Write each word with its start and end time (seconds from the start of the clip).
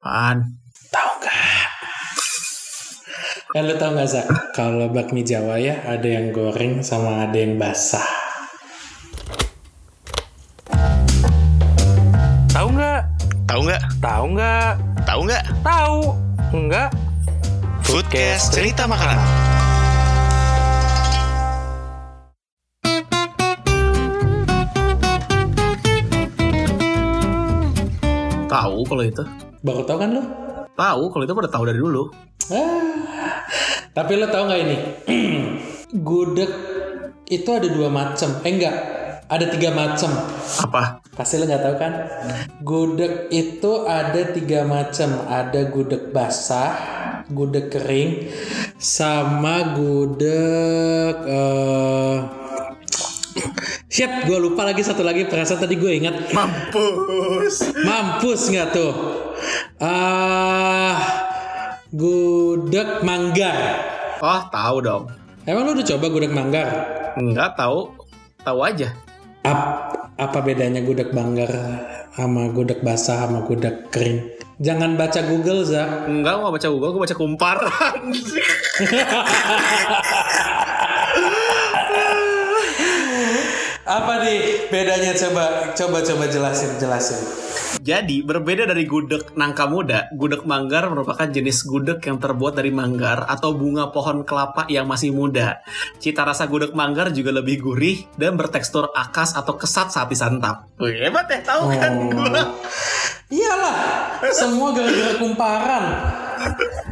Apaan? 0.00 0.56
Tahu 0.88 1.12
nggak? 1.20 1.68
Eh 3.52 3.62
lu 3.68 3.74
tau 3.76 3.92
nggak 3.92 4.08
Zak? 4.08 4.26
Kalau 4.56 4.88
bakmi 4.88 5.20
Jawa 5.20 5.60
ya 5.60 5.76
ada 5.84 6.08
yang 6.08 6.32
goreng 6.32 6.80
sama 6.80 7.28
ada 7.28 7.36
yang 7.36 7.60
basah. 7.60 8.08
Tahu 12.48 12.68
nggak? 12.72 13.00
Tahu 13.44 13.60
nggak? 13.60 13.82
Tahu 14.00 14.24
nggak? 14.32 14.72
Tahu 15.04 15.20
nggak? 15.28 15.44
Tahu 15.60 15.98
nggak? 16.56 16.88
Foodcast 17.84 18.56
cerita 18.56 18.88
makanan. 18.88 19.49
Tahu 28.80 28.96
kalau 28.96 29.04
itu. 29.04 29.24
Baru 29.60 29.84
tau 29.84 30.00
kan 30.00 30.08
lu? 30.16 30.24
Tahu 30.72 31.02
kalau 31.12 31.24
itu 31.28 31.32
udah 31.36 31.52
tahu 31.52 31.68
dari 31.68 31.76
dulu. 31.76 32.08
Ah, 32.48 33.44
tapi 33.92 34.16
lo 34.16 34.24
tau 34.32 34.48
nggak 34.48 34.60
ini? 34.64 34.76
Gudeg 36.08 36.48
itu 37.28 37.44
ada 37.52 37.68
dua 37.68 37.92
macam. 37.92 38.40
Eh 38.40 38.48
enggak, 38.48 38.76
ada 39.28 39.44
tiga 39.52 39.76
macam. 39.76 40.16
Apa? 40.64 41.04
Pasti 41.12 41.36
lo 41.36 41.44
nggak 41.44 41.60
tahu 41.60 41.74
kan? 41.76 41.92
Gudeg 42.64 43.28
itu 43.28 43.84
ada 43.84 44.32
tiga 44.32 44.64
macam. 44.64 45.28
Ada 45.28 45.60
gudeg 45.68 46.16
basah, 46.16 46.72
gudeg 47.28 47.68
kering, 47.68 48.32
sama 48.80 49.76
gudeg. 49.76 51.20
eh 51.28 52.39
Shit, 54.00 54.24
gue 54.24 54.38
lupa 54.40 54.64
lagi 54.64 54.80
satu 54.80 55.04
lagi. 55.04 55.28
Perasaan 55.28 55.60
tadi 55.60 55.76
gue 55.76 56.00
ingat. 56.00 56.32
Mampus. 56.32 57.68
Mampus 57.84 58.48
nggak 58.48 58.72
tuh? 58.72 58.96
Ah, 59.76 60.96
gudeg 61.92 63.04
manggar. 63.04 63.52
Oh, 64.24 64.40
tahu 64.48 64.76
dong. 64.80 65.04
Emang 65.44 65.68
lu 65.68 65.76
udah 65.76 65.84
coba 65.84 66.08
gudeg 66.08 66.32
manggar? 66.32 66.64
Enggak 67.20 67.60
tahu. 67.60 67.92
Tahu 68.40 68.64
aja. 68.64 68.96
Ap- 69.44 70.16
apa 70.16 70.38
bedanya 70.48 70.80
gudeg 70.80 71.12
manggar 71.12 71.52
sama 72.16 72.48
gudeg 72.56 72.80
basah 72.80 73.28
sama 73.28 73.44
gudeg 73.44 73.84
kering? 73.92 74.32
Jangan 74.64 74.96
baca 74.96 75.20
Google, 75.28 75.60
Zak. 75.68 76.08
Enggak, 76.08 76.40
gua 76.40 76.48
nggak 76.48 76.56
baca 76.56 76.68
Google, 76.72 76.90
gua 76.96 77.04
baca 77.04 77.16
kumparan. 77.20 78.00
Apa 83.90 84.22
nih 84.22 84.70
bedanya? 84.70 85.10
Coba, 85.18 85.74
coba, 85.74 85.98
coba 85.98 86.24
jelasin, 86.30 86.78
jelasin. 86.78 87.18
Jadi, 87.82 88.22
berbeda 88.22 88.68
dari 88.70 88.86
gudeg 88.86 89.34
nangka 89.34 89.66
muda, 89.66 90.06
gudeg 90.14 90.46
manggar 90.46 90.86
merupakan 90.86 91.26
jenis 91.26 91.66
gudeg 91.66 91.98
yang 92.06 92.22
terbuat 92.22 92.54
dari 92.54 92.70
manggar 92.70 93.26
atau 93.26 93.50
bunga 93.50 93.90
pohon 93.90 94.22
kelapa 94.22 94.70
yang 94.70 94.86
masih 94.86 95.10
muda. 95.10 95.58
Cita 95.98 96.22
rasa 96.22 96.46
gudeg 96.46 96.70
manggar 96.70 97.10
juga 97.10 97.34
lebih 97.34 97.58
gurih 97.58 98.06
dan 98.14 98.38
bertekstur 98.38 98.94
akas 98.94 99.34
atau 99.34 99.58
kesat 99.58 99.90
saat 99.90 100.06
disantap. 100.06 100.70
Wih, 100.78 100.94
hebat 101.10 101.26
ya, 101.26 101.42
tahu 101.42 101.74
kan 101.74 101.90
Oh. 101.90 102.06
gua. 102.14 102.42
Iyalah, 103.30 103.74
semua 104.30 104.70
gara-gara 104.70 105.18
kumparan. 105.18 105.84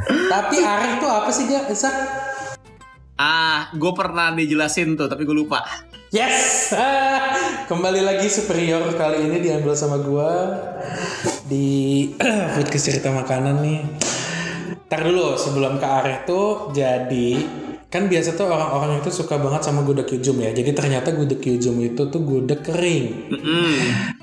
Tapi 0.09 0.57
areh 0.63 0.91
itu 0.99 1.07
apa 1.07 1.31
sih 1.31 1.47
dia, 1.47 1.63
Zak? 1.71 2.28
Ah, 3.19 3.67
gue 3.75 3.93
pernah 3.99 4.31
dijelasin 4.31 4.95
tuh, 4.95 5.11
tapi 5.11 5.27
gue 5.27 5.35
lupa. 5.35 5.67
Yes, 6.15 6.73
kembali 7.71 8.01
lagi 8.01 8.31
superior 8.31 8.81
kali 8.95 9.29
ini 9.29 9.45
diambil 9.45 9.77
sama 9.77 10.01
gua 10.01 10.57
di 11.45 12.09
podcast 12.57 12.85
cerita 12.89 13.13
makanan 13.13 13.61
nih. 13.61 13.81
Ntar 14.89 15.05
dulu 15.05 15.37
sebelum 15.37 15.77
ke 15.77 15.85
arah 15.85 16.25
tuh 16.25 16.73
jadi 16.73 17.45
kan 17.93 18.09
biasa 18.09 18.41
tuh 18.41 18.49
orang-orang 18.49 19.05
itu 19.05 19.13
suka 19.13 19.37
banget 19.37 19.69
sama 19.69 19.85
gudeg 19.85 20.09
yujum 20.09 20.41
ya. 20.41 20.55
Jadi 20.57 20.71
ternyata 20.73 21.13
gudeg 21.13 21.45
yujum 21.45 21.77
itu 21.85 22.09
tuh 22.09 22.25
gudeg 22.25 22.65
kering. 22.65 23.29
Mm-mm. 23.29 23.73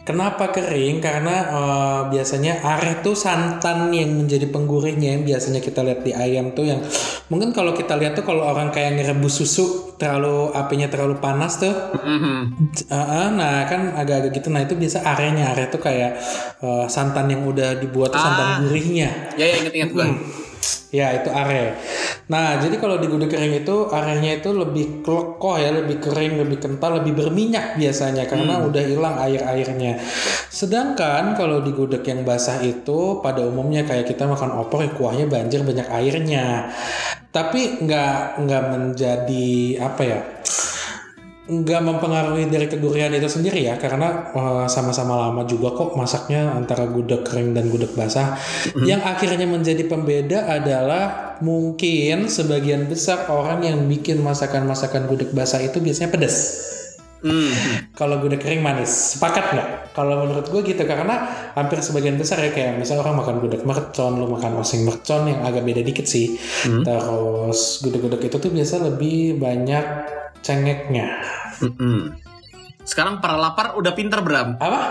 Kenapa 0.05 0.53
kering? 0.53 1.01
Karena 1.01 1.35
eh, 1.49 2.01
biasanya 2.13 2.61
areh 2.61 3.01
tuh 3.01 3.17
santan 3.17 3.89
yang 3.89 4.13
menjadi 4.13 4.45
penggurihnya 4.47 5.17
yang 5.17 5.23
biasanya 5.25 5.59
kita 5.59 5.81
lihat 5.81 6.05
di 6.05 6.13
ayam 6.13 6.53
tuh 6.53 6.69
yang 6.69 6.77
mungkin 7.25 7.49
kalau 7.51 7.73
kita 7.73 7.97
lihat 7.97 8.13
tuh 8.13 8.21
kalau 8.21 8.45
orang 8.45 8.69
kayak 8.69 9.01
ngerebus 9.01 9.41
susu 9.41 9.65
terlalu 9.97 10.53
apinya 10.53 10.85
terlalu 10.85 11.17
panas 11.17 11.57
tuh 11.57 11.73
Mhm. 11.97 12.37
Uh, 12.85 12.95
uh, 12.95 13.27
nah 13.33 13.65
kan 13.65 13.97
agak-agak 13.97 14.31
gitu 14.37 14.53
nah 14.53 14.61
itu 14.61 14.77
biasa 14.77 15.01
arenya 15.01 15.49
are 15.49 15.65
tuh 15.67 15.81
kayak 15.81 16.21
uh, 16.61 16.85
santan 16.85 17.25
yang 17.27 17.41
udah 17.41 17.81
dibuat 17.81 18.13
tuh 18.13 18.21
santan 18.21 18.45
Ah. 18.45 18.57
gurihnya 18.61 19.09
Ya, 19.35 19.45
ya 19.49 19.55
inget-inget 19.57 19.89
gue. 19.89 20.05
Ya 20.91 21.15
itu 21.15 21.29
are. 21.31 21.75
Nah 22.31 22.59
jadi 22.59 22.75
kalau 22.77 22.99
di 23.01 23.07
gudeg 23.07 23.31
kering 23.31 23.65
itu 23.65 23.89
arenya 23.89 24.41
itu 24.43 24.53
lebih 24.53 25.01
klekoh 25.05 25.55
ya 25.57 25.71
lebih 25.73 26.01
kering 26.03 26.41
lebih 26.41 26.57
kental 26.61 27.01
lebih 27.01 27.13
berminyak 27.15 27.79
biasanya 27.79 28.29
karena 28.29 28.61
udah 28.63 28.83
hilang 28.83 29.15
air-airnya. 29.19 29.99
Sedangkan 30.51 31.33
kalau 31.33 31.63
di 31.63 31.71
gudeg 31.73 32.03
yang 32.05 32.27
basah 32.27 32.61
itu 32.61 33.19
pada 33.23 33.41
umumnya 33.43 33.87
kayak 33.87 34.09
kita 34.09 34.27
makan 34.27 34.55
opor 34.55 34.85
ya 34.85 34.91
kuahnya 34.93 35.25
banjir 35.31 35.61
banyak 35.65 35.87
airnya. 35.89 36.69
Tapi 37.31 37.83
nggak 37.83 38.39
nggak 38.47 38.63
menjadi 38.71 39.47
apa 39.83 40.01
ya 40.07 40.34
nggak 41.45 41.81
mempengaruhi 41.85 42.49
dari 42.49 42.65
kegurihan 42.65 43.13
itu 43.13 43.29
sendiri 43.29 43.69
ya 43.69 43.77
karena 43.77 44.33
eh, 44.33 44.67
sama-sama 44.69 45.29
lama 45.29 45.45
juga 45.45 45.77
kok 45.77 45.93
masaknya 45.93 46.53
antara 46.53 46.89
gudeg 46.89 47.21
kering 47.21 47.53
dan 47.53 47.69
gudeg 47.69 47.93
basah. 47.93 48.37
Yang 48.81 49.01
akhirnya 49.05 49.47
menjadi 49.47 49.83
pembeda 49.85 50.49
adalah 50.49 51.37
mungkin 51.39 52.27
sebagian 52.31 52.89
besar 52.89 53.29
orang 53.29 53.63
yang 53.63 53.79
bikin 53.85 54.19
masakan-masakan 54.25 55.05
gudeg 55.05 55.29
basah 55.31 55.61
itu 55.61 55.77
biasanya 55.79 56.09
pedas 56.11 56.74
Hmm. 57.25 57.49
kalau 57.97 58.21
gudeg 58.21 58.37
kering 58.37 58.61
manis 58.61 59.17
sepakat 59.17 59.57
nggak 59.57 59.69
kalau 59.97 60.29
menurut 60.29 60.45
gue 60.45 60.61
gitu 60.61 60.85
karena 60.85 61.25
hampir 61.57 61.81
sebagian 61.81 62.21
besar 62.21 62.37
ya 62.37 62.53
kayak 62.53 62.77
misalnya 62.77 63.01
orang 63.01 63.25
makan 63.25 63.35
gudeg 63.41 63.65
mercon 63.65 64.21
lu 64.21 64.29
makan 64.29 64.61
oseng 64.61 64.85
mercon 64.85 65.25
yang 65.25 65.41
agak 65.41 65.65
beda 65.65 65.81
dikit 65.81 66.05
sih 66.05 66.37
terus 66.85 67.81
gudeg-gudeg 67.81 68.29
itu 68.29 68.37
tuh 68.37 68.51
biasa 68.53 68.77
lebih 68.93 69.41
banyak 69.41 69.85
cengeknya 70.45 71.17
Mm-mm. 71.65 72.13
Sekarang 72.85 73.17
para 73.17 73.33
lapar 73.33 73.73
udah 73.81 73.97
pinter 73.97 74.21
Bram. 74.21 74.61
apa 74.61 74.81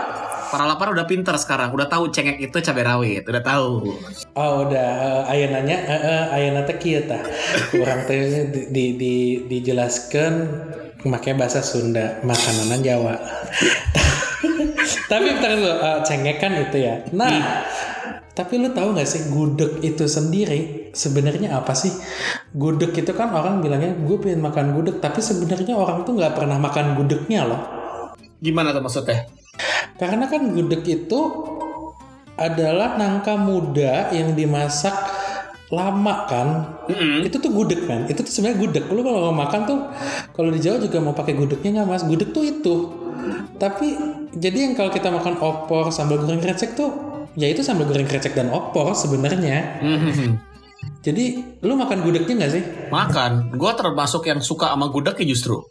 Para 0.51 0.65
lapar 0.69 0.93
udah 0.93 1.05
pinter 1.09 1.35
sekarang. 1.41 1.73
Udah 1.73 1.89
tahu 1.89 2.13
cengek 2.13 2.37
itu 2.37 2.57
cabai 2.61 2.85
rawit. 2.85 3.23
Udah 3.25 3.43
tahu. 3.43 3.95
Oh 4.37 4.67
udah 4.67 4.89
uh, 5.25 5.31
ayah 5.33 5.47
nanya, 5.55 5.77
uh, 5.85 5.93
uh, 5.95 6.23
ayah 6.37 6.51
nanya 6.55 7.01
tah. 7.05 7.21
Kurang 7.73 8.05
teh 8.05 8.49
di, 8.51 8.61
di, 8.69 8.85
di- 8.97 9.39
dijelaskan 9.49 10.33
makanya 11.05 11.45
bahasa 11.45 11.61
Sunda, 11.61 12.19
makanan 12.25 12.81
Jawa. 12.81 13.13
tapi 15.11 15.25
bentar 15.37 15.53
dulu, 15.53 15.69
uh, 15.69 15.99
cengek 16.01 16.37
kan 16.41 16.51
itu 16.57 16.77
ya. 16.81 17.05
Nah, 17.13 17.61
tapi 18.33 18.57
lu 18.59 18.73
tahu 18.73 18.97
nggak 18.97 19.07
sih 19.07 19.29
gudeg 19.31 19.79
itu 19.85 20.05
sendiri 20.09 20.91
sebenarnya 20.91 21.55
apa 21.55 21.77
sih? 21.77 21.93
Gudeg 22.51 22.91
itu 22.91 23.11
kan 23.13 23.31
orang 23.31 23.61
bilangnya 23.61 23.93
gue 23.95 24.17
pengen 24.19 24.41
makan 24.41 24.73
gudeg, 24.73 24.97
tapi 24.99 25.21
sebenarnya 25.21 25.77
orang 25.77 26.03
tuh 26.03 26.17
nggak 26.17 26.33
pernah 26.33 26.57
makan 26.57 26.97
gudegnya 26.97 27.45
loh. 27.45 27.61
Gimana 28.41 28.75
tuh 28.75 28.83
maksudnya? 28.83 29.29
Karena 29.95 30.27
kan 30.27 30.51
gudeg 30.51 30.83
itu 30.83 31.21
adalah 32.35 32.99
nangka 32.99 33.39
muda 33.39 34.11
yang 34.11 34.35
dimasak 34.35 34.93
lama 35.73 36.15
kan. 36.29 36.47
Mm-mm. 36.91 37.25
Itu 37.25 37.41
tuh 37.41 37.51
gudeg 37.51 37.87
kan. 37.87 38.05
Itu 38.05 38.21
tuh 38.21 38.31
sebenarnya 38.31 38.59
gudeg. 38.59 38.85
Lu 38.91 39.01
kalau 39.01 39.31
mau 39.31 39.45
makan 39.45 39.61
tuh 39.65 39.79
kalau 40.35 40.49
di 40.51 40.59
Jawa 40.61 40.77
juga 40.83 41.01
mau 41.01 41.15
pakai 41.15 41.33
gudegnya 41.33 41.81
nggak 41.81 41.87
mas? 41.89 42.03
Gudeg 42.05 42.29
tuh 42.35 42.43
itu. 42.45 42.75
Tapi 43.57 43.87
jadi 44.35 44.69
yang 44.69 44.73
kalau 44.77 44.91
kita 44.93 45.09
makan 45.09 45.39
opor 45.41 45.89
sambal 45.89 46.21
goreng 46.21 46.43
krecek 46.43 46.77
tuh 46.77 46.91
ya 47.39 47.49
itu 47.49 47.65
sambal 47.65 47.87
goreng 47.89 48.05
krecek 48.05 48.35
dan 48.35 48.51
opor 48.51 48.93
sebenarnya. 48.93 49.81
Mhm. 49.81 50.29
Jadi 51.01 51.25
lu 51.61 51.73
makan 51.77 52.01
gudegnya 52.05 52.45
nggak 52.45 52.51
sih? 52.51 52.63
Makan. 52.89 53.57
Gue 53.57 53.71
termasuk 53.73 54.25
yang 54.29 54.41
suka 54.41 54.69
sama 54.73 54.89
gudeg 54.89 55.17
ya 55.21 55.25
justru. 55.33 55.65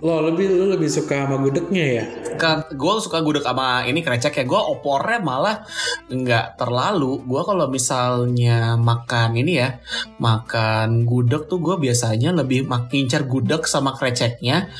Lo 0.00 0.22
lebih 0.22 0.46
lu 0.46 0.70
lebih 0.70 0.86
suka 0.86 1.26
sama 1.26 1.36
gudegnya 1.42 1.84
ya? 2.00 2.04
Kan 2.38 2.64
gue 2.70 2.92
suka 3.02 3.18
gudeg 3.20 3.42
sama 3.42 3.82
ini 3.82 4.00
krecek 4.00 4.38
ya. 4.40 4.44
Gue 4.46 4.56
opornya 4.56 5.18
malah 5.18 5.66
nggak 6.06 6.54
terlalu. 6.56 7.18
Gue 7.26 7.42
kalau 7.42 7.66
misalnya 7.66 8.78
makan 8.78 9.34
ini 9.34 9.52
ya, 9.58 9.82
makan 10.22 11.02
gudeg 11.02 11.50
tuh 11.50 11.58
gue 11.58 11.76
biasanya 11.82 12.30
lebih 12.30 12.70
mak- 12.70 12.88
ngincar 12.94 13.26
gudeg 13.26 13.66
sama 13.66 13.92
kreceknya. 13.92 14.70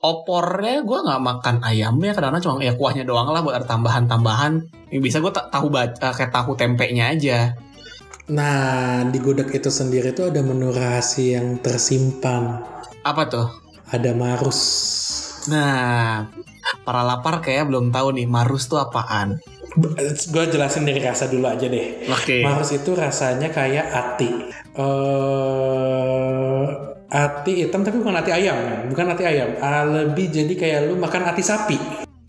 Opornya 0.00 0.86
gue 0.86 0.98
nggak 1.04 1.22
makan 1.22 1.56
ayamnya 1.66 2.14
karena 2.14 2.38
cuma 2.40 2.62
ya 2.62 2.72
kuahnya 2.78 3.04
doang 3.04 3.28
lah 3.34 3.42
buat 3.42 3.58
ada 3.58 3.66
tambahan-tambahan. 3.66 4.64
Yang 4.94 5.02
bisa 5.02 5.16
gue 5.18 5.32
tahu 5.34 5.66
baca 5.68 6.08
kayak 6.14 6.32
tahu 6.32 6.54
tempenya 6.54 7.12
aja. 7.12 7.38
Nah 8.30 9.02
di 9.10 9.18
gudeg 9.18 9.50
itu 9.50 9.68
sendiri 9.68 10.14
tuh 10.14 10.30
ada 10.30 10.38
menu 10.40 10.70
rahasia 10.70 11.42
yang 11.42 11.58
tersimpan. 11.58 12.62
Apa 13.02 13.26
tuh? 13.26 13.69
Ada 13.90 14.14
marus. 14.14 14.60
Nah, 15.50 16.30
para 16.86 17.02
lapar 17.02 17.42
kayak 17.42 17.66
belum 17.66 17.90
tahu 17.90 18.14
nih 18.14 18.26
marus 18.30 18.70
tuh 18.70 18.78
apaan. 18.78 19.42
gue 20.30 20.44
jelasin 20.50 20.82
dari 20.82 20.98
rasa 21.02 21.30
dulu 21.30 21.46
aja 21.46 21.66
deh. 21.66 22.06
Oke. 22.10 22.42
Marus 22.42 22.70
itu 22.74 22.90
rasanya 22.94 23.50
kayak 23.50 23.86
ati. 23.90 24.30
eh 24.70 26.66
ati 27.10 27.66
hitam 27.66 27.82
tapi 27.82 27.98
bukan 27.98 28.14
ati 28.14 28.30
ayam, 28.30 28.54
kan? 28.54 28.86
bukan 28.86 29.06
ati 29.10 29.22
ayam. 29.26 29.58
Ah, 29.58 29.82
lebih 29.82 30.30
jadi 30.30 30.54
kayak 30.54 30.80
lu 30.90 30.94
makan 30.98 31.26
ati 31.26 31.42
sapi. 31.42 31.78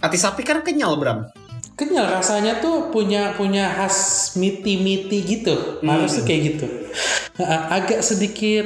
Hati 0.02 0.18
sapi 0.18 0.42
kan 0.42 0.66
kenyal 0.66 0.98
Bram. 0.98 1.30
Kenyal 1.78 2.10
rasanya 2.10 2.58
tuh 2.62 2.90
punya 2.90 3.34
punya 3.38 3.70
khas 3.74 4.34
miti-miti 4.38 5.22
gitu. 5.26 5.82
Marus 5.86 6.18
tuh 6.22 6.26
kayak 6.26 6.42
gitu. 6.58 6.66
Ah, 7.42 7.78
Agak 7.82 8.02
sedikit 8.06 8.66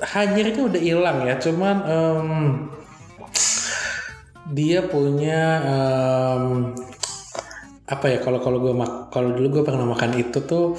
hanyirnya 0.00 0.62
udah 0.64 0.82
hilang 0.82 1.18
ya, 1.28 1.34
cuman 1.38 1.76
em, 1.86 2.28
dia 4.50 4.86
punya 4.86 5.42
em, 5.62 6.44
apa 7.84 8.06
ya 8.08 8.18
kalau 8.24 8.40
kalau 8.40 8.58
gue 8.64 8.72
mak 8.72 9.12
kalau 9.12 9.36
dulu 9.36 9.60
gue 9.60 9.62
pernah 9.68 9.84
makan 9.84 10.16
itu 10.16 10.40
tuh 10.42 10.72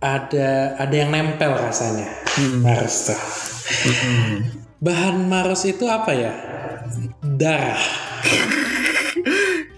ada 0.00 0.80
ada 0.80 0.94
yang 0.96 1.12
nempel 1.12 1.52
rasanya. 1.52 2.08
Mars. 2.64 3.12
Tuh 3.12 3.18
bahan 4.80 5.28
Mars 5.28 5.68
itu 5.68 5.84
apa 5.86 6.10
ya? 6.16 6.32
Darah. 7.20 7.80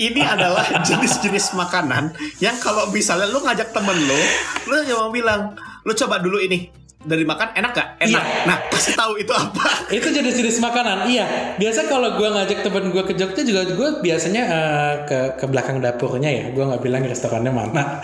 Ini 0.02 0.18
adalah 0.18 0.82
jenis-jenis 0.82 1.54
makanan 1.54 2.10
yang 2.42 2.58
kalau 2.58 2.90
misalnya 2.90 3.30
lu 3.30 3.38
ngajak 3.38 3.70
temen 3.70 3.94
lu, 3.94 4.20
lu 4.66 4.74
cuma 4.82 5.06
bilang, 5.14 5.54
lu 5.86 5.94
coba 5.94 6.18
dulu 6.18 6.42
ini 6.42 6.74
dari 7.02 7.24
makan 7.26 7.54
enak 7.58 7.70
gak? 7.74 7.88
Enak. 8.02 8.22
Iya. 8.24 8.46
Nah, 8.46 8.56
pasti 8.70 8.92
tahu 8.94 9.18
itu 9.18 9.32
apa. 9.34 9.72
itu 9.98 10.08
jenis-jenis 10.08 10.58
makanan 10.64 11.04
iya 11.10 11.54
biasa 11.60 11.86
kalau 11.86 12.16
gue 12.16 12.28
ngajak 12.28 12.64
temen 12.64 12.88
gue 12.88 13.02
ke 13.04 13.14
Jogja 13.14 13.42
juga 13.44 13.62
gue 13.68 13.88
biasanya 14.00 14.42
eh, 14.48 14.94
ke 15.04 15.18
ke 15.36 15.44
belakang 15.46 15.84
dapurnya 15.84 16.30
ya 16.32 16.44
gue 16.50 16.64
nggak 16.64 16.82
bilang 16.82 17.04
restorannya 17.04 17.52
mana 17.52 18.00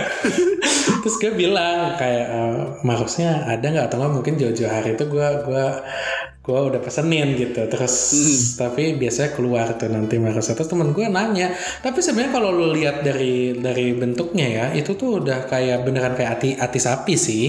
terus 1.02 1.16
gue 1.20 1.32
bilang 1.36 1.98
kayak 2.00 2.26
eh, 2.32 2.60
marusnya 2.86 3.44
ada 3.44 3.62
nggak 3.62 3.86
atau 3.92 3.96
nggak 4.00 4.12
mungkin 4.12 4.34
jauh-jauh 4.40 4.72
hari 4.72 4.96
itu 4.96 5.04
gue 5.04 5.28
gua 5.44 5.84
gue 6.42 6.58
udah 6.58 6.82
pesenin 6.82 7.38
gitu 7.38 7.62
terus 7.70 7.94
tapi 8.58 8.98
biasanya 8.98 9.30
keluar 9.38 9.78
tuh 9.78 9.86
nanti 9.86 10.18
marusnya 10.18 10.58
terus 10.58 10.68
temen 10.68 10.90
gue 10.90 11.06
nanya 11.06 11.54
tapi 11.80 12.02
sebenarnya 12.02 12.32
kalau 12.34 12.50
lu 12.50 12.74
lihat 12.74 13.06
dari 13.06 13.54
dari 13.54 13.94
bentuknya 13.94 14.46
ya 14.50 14.64
itu 14.74 14.98
tuh 14.98 15.22
udah 15.22 15.46
kayak 15.46 15.86
beneran 15.86 16.18
kayak 16.18 16.38
ati 16.38 16.48
ati 16.58 16.78
sapi 16.82 17.14
sih. 17.14 17.44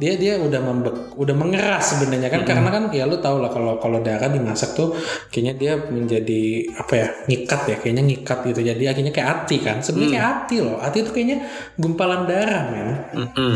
Dia 0.00 0.18
dia 0.18 0.40
udah 0.40 0.60
membek 0.60 1.14
udah 1.14 1.34
mengeras 1.36 1.94
sebenarnya 1.94 2.28
kan 2.32 2.42
karena 2.42 2.68
kan 2.74 2.84
ya 2.90 3.06
lu 3.06 3.22
tau 3.22 3.38
lah 3.38 3.50
kalau 3.52 3.78
kalau 3.78 4.02
darah 4.02 4.26
dimasak 4.26 4.74
tuh 4.74 4.96
kayaknya 5.30 5.54
dia 5.54 5.72
menjadi 5.78 6.42
apa 6.74 6.92
ya 6.98 7.08
ngikat 7.30 7.60
ya 7.70 7.76
kayaknya 7.78 8.02
ngikat 8.02 8.38
gitu. 8.50 8.60
Jadi 8.66 8.84
akhirnya 8.90 9.12
kayak 9.14 9.28
ati 9.30 9.56
kan. 9.62 9.76
Sebenarnya 9.78 10.10
kayak 10.10 10.28
ati 10.34 10.56
loh. 10.60 10.76
Ati 10.82 10.96
itu 11.04 11.10
kayaknya 11.14 11.38
gumpalan 11.78 12.26
darah 12.26 12.62
men. 12.72 12.88
Mm-mm. 13.14 13.54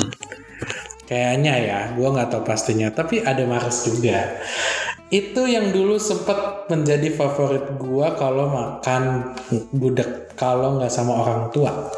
Kayaknya 1.08 1.54
ya 1.56 1.80
gua 1.96 2.12
nggak 2.12 2.28
tahu 2.28 2.42
pastinya 2.44 2.92
tapi 2.92 3.24
ada 3.24 3.48
Mars 3.48 3.88
juga. 3.88 4.36
Itu 5.08 5.48
yang 5.48 5.72
dulu 5.72 5.96
sempat 5.96 6.68
menjadi 6.68 7.08
favorit 7.16 7.80
gua 7.80 8.12
kalau 8.12 8.52
makan 8.52 9.32
gudeg 9.72 10.36
kalau 10.36 10.76
nggak 10.76 10.92
sama 10.92 11.24
orang 11.24 11.48
tua. 11.48 11.88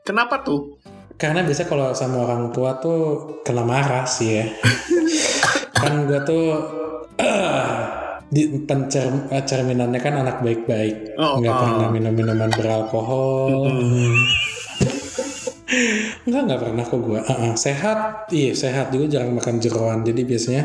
Kenapa 0.00 0.40
tuh? 0.40 0.80
karena 1.14 1.46
biasa 1.46 1.70
kalau 1.70 1.94
sama 1.94 2.26
orang 2.26 2.50
tua 2.50 2.78
tuh 2.82 3.00
kena 3.46 3.62
marah 3.62 4.06
sih 4.06 4.42
ya. 4.42 4.46
Kan 5.80 6.10
gue 6.10 6.20
tuh 6.26 6.44
di 8.34 8.50
pencer 8.66 9.30
eh, 9.30 9.44
cerminannya 9.46 10.00
kan 10.02 10.14
anak 10.26 10.42
baik-baik. 10.42 11.14
Oh, 11.14 11.38
nggak 11.38 11.54
oh. 11.54 11.60
pernah 11.60 11.88
minum 11.92 12.14
minuman 12.14 12.50
beralkohol 12.50 13.70
nggak 16.24 16.42
nggak 16.48 16.60
pernah 16.60 16.84
kok 16.88 17.00
gue 17.04 17.20
sehat. 17.60 17.98
Iya 18.32 18.52
sehat 18.56 18.86
juga 18.92 19.18
jarang 19.18 19.36
makan 19.36 19.60
jeroan. 19.60 20.00
Jadi 20.02 20.24
biasanya 20.24 20.62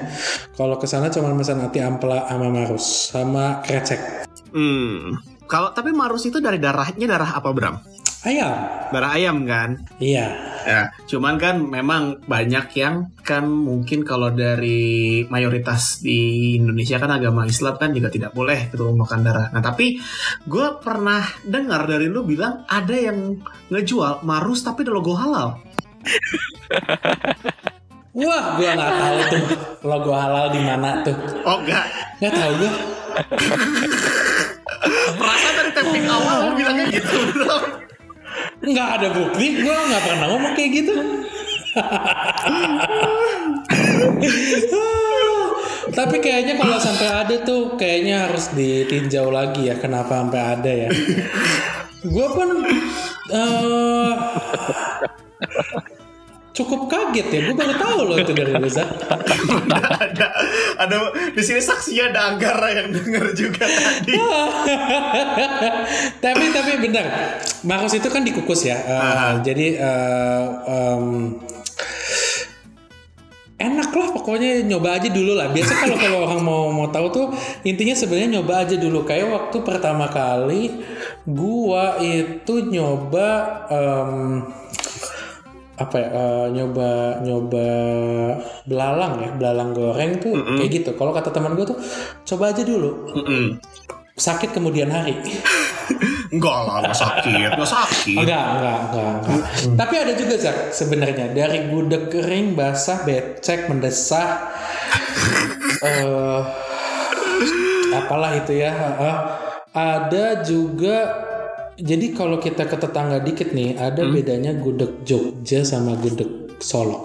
kalau 0.55 0.79
ke 0.79 0.87
sana 0.87 1.11
cuma 1.11 1.35
pesan 1.35 1.59
hati 1.59 1.83
ampela 1.83 2.27
sama 2.27 2.47
marus 2.47 2.85
sama 3.11 3.59
krecek. 3.63 4.29
Hmm. 4.55 5.19
Kalau 5.49 5.73
tapi 5.73 5.91
marus 5.91 6.29
itu 6.29 6.37
dari 6.37 6.61
darahnya 6.61 7.05
darah 7.09 7.41
apa 7.41 7.49
Bram? 7.51 7.75
Ayam 8.27 8.51
Darah 8.89 9.11
ayam 9.15 9.45
kan? 9.45 9.77
iya 10.01 10.33
Ya, 10.59 10.91
cuman 11.07 11.39
kan 11.39 11.63
memang 11.63 12.19
banyak 12.27 12.75
yang 12.75 13.15
kan 13.23 13.47
mungkin 13.47 14.03
kalau 14.03 14.27
dari 14.35 15.23
mayoritas 15.31 16.03
di 16.03 16.51
Indonesia 16.59 16.99
kan 16.99 17.15
agama 17.15 17.47
Islam 17.47 17.79
kan 17.79 17.95
juga 17.95 18.11
tidak 18.11 18.35
boleh 18.35 18.67
gitu 18.67 18.91
makan 18.91 19.23
darah. 19.23 19.47
Nah 19.55 19.63
tapi 19.63 20.03
gue 20.43 20.67
pernah 20.83 21.23
dengar 21.47 21.87
dari 21.87 22.11
lu 22.11 22.27
bilang 22.27 22.67
ada 22.67 22.91
yang 22.91 23.39
ngejual 23.71 24.27
marus 24.27 24.67
tapi 24.67 24.83
ada 24.83 24.91
logo 24.91 25.15
halal. 25.15 25.63
wah 28.19 28.59
gue 28.59 28.67
nggak 28.67 28.93
tahu 28.99 29.17
tuh 29.31 29.43
logo 29.87 30.11
halal 30.11 30.51
di 30.51 30.59
mana 30.59 31.07
tuh 31.07 31.15
Oh 31.47 31.63
enggak, 31.63 31.87
nggak 32.19 32.33
tahu 32.35 32.51
gue 32.59 32.71
perasaan 35.19 35.55
dari 35.55 35.71
tapping 35.71 36.07
awal 36.07 36.51
lu 36.51 36.59
bilangnya 36.59 36.85
gitu 36.91 37.15
Bram. 37.31 37.78
Nggak 38.59 38.89
ada 38.99 39.07
bukti. 39.15 39.45
Gue 39.63 39.75
nggak 39.75 40.03
pernah 40.03 40.27
ngomong 40.31 40.53
kayak 40.55 40.71
gitu. 40.83 40.95
Tapi 45.89 46.15
kayaknya 46.21 46.55
kalau 46.55 46.77
sampai 46.79 47.07
ada 47.09 47.35
tuh 47.43 47.75
kayaknya 47.75 48.29
harus 48.29 48.53
ditinjau 48.53 49.33
lagi 49.33 49.67
ya 49.67 49.75
kenapa 49.75 50.21
sampai 50.21 50.41
ada 50.41 50.71
ya. 50.87 50.89
Gue 52.05 52.27
pun 52.31 52.49
eh, 53.33 54.13
cukup 56.59 56.91
kaget 56.91 57.27
ya 57.31 57.39
gue 57.47 57.55
baru 57.55 57.73
tahu 57.79 57.99
loh 58.03 58.17
itu 58.19 58.35
dari 58.35 58.51
Reza 58.51 58.83
ada 60.03 60.27
ada 60.75 60.95
di 61.31 61.39
sini 61.39 61.63
saksinya 61.63 62.11
ada 62.11 62.19
Anggara 62.35 62.67
yang 62.75 62.91
denger 62.91 63.31
juga 63.31 63.63
tadi. 63.63 64.13
tapi 66.23 66.43
tapi 66.51 66.71
benar 66.83 67.05
Markus 67.63 67.95
itu 67.95 68.11
kan 68.11 68.27
dikukus 68.27 68.67
ya 68.67 68.75
Aha. 68.75 69.39
jadi 69.39 69.79
eh, 69.79 70.45
em, 70.67 71.05
enak 73.59 73.91
lah 73.91 74.09
pokoknya 74.15 74.63
nyoba 74.63 74.99
aja 74.99 75.11
dulu 75.11 75.35
lah 75.35 75.51
biasa 75.51 75.83
kalau 75.83 75.95
kalau 75.99 76.17
orang 76.27 76.41
mau 76.43 76.71
mau 76.71 76.87
tahu 76.91 77.07
tuh 77.11 77.25
intinya 77.67 77.95
sebenarnya 77.95 78.39
nyoba 78.39 78.67
aja 78.67 78.75
dulu 78.79 79.03
kayak 79.03 79.27
waktu 79.27 79.57
pertama 79.63 80.07
kali 80.07 80.79
gua 81.27 81.99
itu 81.99 82.67
nyoba 82.71 83.27
em, 83.67 84.11
apa 85.79 85.95
ya 85.95 86.07
eh, 86.11 86.45
nyoba 86.51 86.89
nyoba 87.23 87.67
belalang 88.67 89.13
ya 89.23 89.29
belalang 89.31 89.71
goreng 89.71 90.19
tuh 90.19 90.35
kayak 90.59 90.71
gitu 90.75 90.89
kalau 90.99 91.15
kata 91.15 91.31
teman 91.31 91.55
gue 91.55 91.63
tuh 91.63 91.79
coba 92.27 92.51
aja 92.51 92.67
dulu 92.67 93.15
Mm-mm. 93.15 93.57
sakit 94.19 94.51
kemudian 94.51 94.91
hari 94.91 95.15
Enggak 96.29 96.57
lah, 96.61 96.85
enggak 96.85 96.93
sakit, 96.93 97.49
enggak 97.57 97.65
sakit. 97.73 98.13
Enggak, 98.21 98.45
enggak, 98.53 98.77
enggak, 98.85 99.11
enggak. 99.17 99.41
Tapi 99.81 99.93
ada 99.97 100.13
juga 100.13 100.35
Zak 100.37 100.57
sebenarnya 100.69 101.33
dari 101.33 101.73
gudeg 101.73 102.05
kering, 102.05 102.53
basah, 102.53 103.01
becek, 103.01 103.65
mendesah, 103.65 104.45
eh 105.89 106.41
apalah 107.97 108.37
itu 108.37 108.61
ya. 108.61 108.69
eh, 109.01 109.17
ada 109.73 110.45
juga 110.45 111.28
jadi 111.79 112.11
kalau 112.11 112.37
kita 112.37 112.67
ke 112.67 112.75
tetangga 112.75 113.23
dikit 113.23 113.55
nih, 113.55 113.79
ada 113.79 114.03
bedanya 114.03 114.51
gudeg 114.55 115.03
Jogja 115.07 115.63
sama 115.63 115.95
gudeg 115.95 116.27
Solo. 116.59 116.99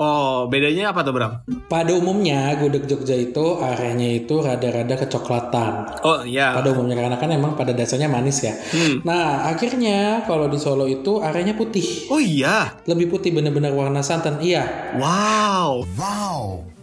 Oh, 0.00 0.48
bedanya 0.48 0.96
apa 0.96 1.04
tuh, 1.04 1.12
Bram? 1.12 1.44
Pada 1.68 1.92
umumnya 1.92 2.56
gudeg 2.56 2.88
Jogja 2.88 3.12
itu 3.12 3.60
areanya 3.60 4.08
itu 4.08 4.40
rada-rada 4.40 4.96
kecoklatan. 4.96 6.00
Oh, 6.00 6.24
iya. 6.24 6.56
Pada 6.56 6.72
umumnya 6.72 6.96
karena 6.96 7.20
kan 7.20 7.28
emang 7.28 7.52
pada 7.52 7.76
dasarnya 7.76 8.08
manis 8.08 8.40
ya. 8.40 8.56
Nah 9.04 9.44
akhirnya 9.52 10.24
kalau 10.24 10.48
di 10.48 10.56
Solo 10.56 10.88
itu 10.88 11.20
areanya 11.20 11.52
putih. 11.52 12.08
Oh 12.08 12.20
iya. 12.20 12.80
lebih 12.88 13.12
putih 13.12 13.36
bener-bener 13.36 13.76
warna 13.76 14.00
santan 14.00 14.40
iya 14.40 14.96
Wow. 14.96 15.84
harus 16.00 16.77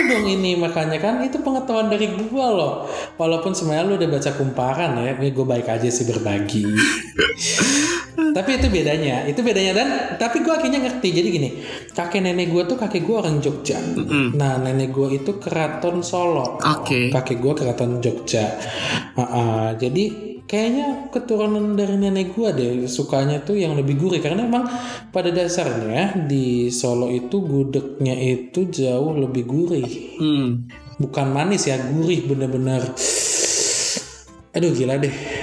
tahu 0.00 0.16
dong 0.16 0.26
ini 0.26 0.56
makanya 0.56 0.98
kan 0.98 1.20
itu 1.20 1.36
pengetahuan 1.44 1.92
dari 1.92 2.08
gua 2.32 2.46
loh. 2.48 2.72
Walaupun 3.20 3.52
sebenarnya 3.52 3.84
lu 3.84 3.94
udah 4.00 4.08
baca 4.08 4.30
kumparan 4.32 4.96
ya 4.96 5.12
ini 5.20 5.28
gue 5.28 5.46
baik 5.46 5.68
aja 5.68 5.88
sih 5.92 6.08
berbagi. 6.08 6.64
Tapi 8.36 8.50
itu 8.56 8.68
bedanya 8.72 9.28
itu 9.28 9.40
bedanya. 9.44 9.72
Dan 9.76 9.88
tapi 10.16 10.40
gua 10.44 10.60
akhirnya 10.60 10.80
ngerti 10.80 11.08
jadi 11.12 11.28
gini 11.28 11.48
kakek 11.92 12.20
nenek 12.24 12.48
gua 12.52 12.62
tuh 12.64 12.78
kakek 12.80 13.04
gua 13.04 13.26
orang 13.26 13.42
Jogja. 13.44 13.80
Nah 14.36 14.56
nenek 14.60 14.92
gua 14.92 15.12
itu 15.12 15.36
keraton 15.36 16.00
Solo. 16.00 16.60
Oke. 16.60 17.12
kakek 17.12 17.38
gua 17.42 17.52
keraton 17.56 18.00
Jogja. 18.00 18.56
Ah, 19.16 19.22
ah. 19.22 19.66
jadi 19.76 20.29
kayaknya 20.50 21.06
keturunan 21.14 21.78
dari 21.78 21.94
nenek 21.94 22.34
gua 22.34 22.50
deh 22.50 22.90
sukanya 22.90 23.38
tuh 23.46 23.54
yang 23.54 23.78
lebih 23.78 23.94
gurih. 23.94 24.18
Karena 24.18 24.50
emang 24.50 24.66
pada 25.14 25.30
dasarnya 25.30 26.26
di 26.26 26.74
Solo 26.74 27.06
itu 27.06 27.38
gudegnya 27.38 28.18
itu 28.18 28.66
jauh 28.66 29.14
lebih 29.14 29.46
gurih. 29.46 29.90
Hmm. 30.18 30.66
bukan 31.00 31.32
manis 31.32 31.64
ya 31.64 31.80
gurih 31.80 32.26
bener-bener. 32.28 32.82
Aduh 34.52 34.74
gila 34.74 34.98
deh 34.98 35.39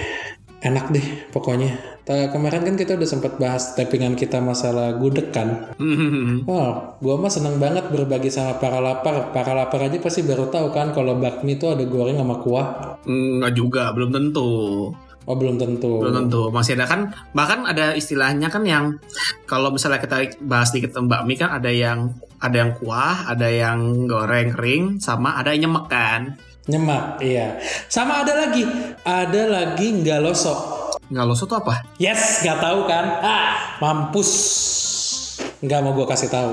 enak 0.62 0.86
deh 0.94 1.08
pokoknya. 1.30 1.78
Ta- 2.08 2.32
kemarin 2.32 2.64
kan 2.64 2.76
kita 2.80 2.96
udah 2.96 3.10
sempat 3.10 3.36
bahas 3.36 3.76
tappingan 3.76 4.16
kita 4.16 4.40
masalah 4.40 4.96
gudeg 4.96 5.30
kan. 5.36 5.76
Hmm. 5.76 6.48
Wah, 6.48 6.98
gua 7.04 7.20
mah 7.20 7.30
seneng 7.30 7.60
banget 7.60 7.92
berbagi 7.92 8.32
sama 8.32 8.58
para 8.58 8.80
lapar. 8.80 9.36
Para 9.36 9.52
lapar 9.52 9.92
aja 9.92 10.00
pasti 10.00 10.24
baru 10.24 10.48
tahu 10.48 10.72
kan 10.72 10.96
kalau 10.96 11.20
bakmi 11.20 11.60
itu 11.60 11.68
ada 11.68 11.84
goreng 11.84 12.18
sama 12.18 12.40
kuah. 12.40 12.68
Enggak 13.04 13.54
juga, 13.54 13.92
belum 13.92 14.10
tentu. 14.16 14.50
Oh 15.28 15.36
belum 15.36 15.60
tentu. 15.60 16.00
Belum 16.00 16.16
tentu. 16.24 16.48
Masih 16.56 16.80
ada 16.80 16.88
kan 16.88 17.12
bahkan 17.36 17.68
ada 17.68 17.92
istilahnya 17.92 18.48
kan 18.48 18.64
yang 18.64 18.96
kalau 19.44 19.76
misalnya 19.76 20.00
kita 20.00 20.40
bahas 20.48 20.72
dikit 20.72 20.96
bakmi 21.04 21.36
kan 21.36 21.52
ada 21.52 21.68
yang 21.68 22.16
ada 22.40 22.64
yang 22.64 22.72
kuah, 22.80 23.28
ada 23.28 23.52
yang 23.52 24.08
goreng 24.08 24.56
kering, 24.56 24.84
sama 25.04 25.36
ada 25.36 25.52
yang 25.52 25.68
nyemek 25.68 25.86
kan. 25.92 26.40
Nyemak, 26.68 27.24
iya. 27.24 27.56
Sama 27.88 28.28
ada 28.28 28.36
lagi, 28.36 28.68
ada 29.08 29.42
lagi 29.48 29.88
nggak 30.04 30.20
losok. 30.20 30.60
Nggak 31.08 31.26
loso 31.26 31.48
tuh 31.48 31.64
apa? 31.64 31.80
Yes, 31.96 32.44
nggak 32.44 32.60
tahu 32.60 32.84
kan? 32.84 33.06
Ah, 33.24 33.80
mampus. 33.80 34.32
Nggak 35.64 35.80
mau 35.80 35.96
gue 35.96 36.08
kasih 36.12 36.28
tahu. 36.28 36.52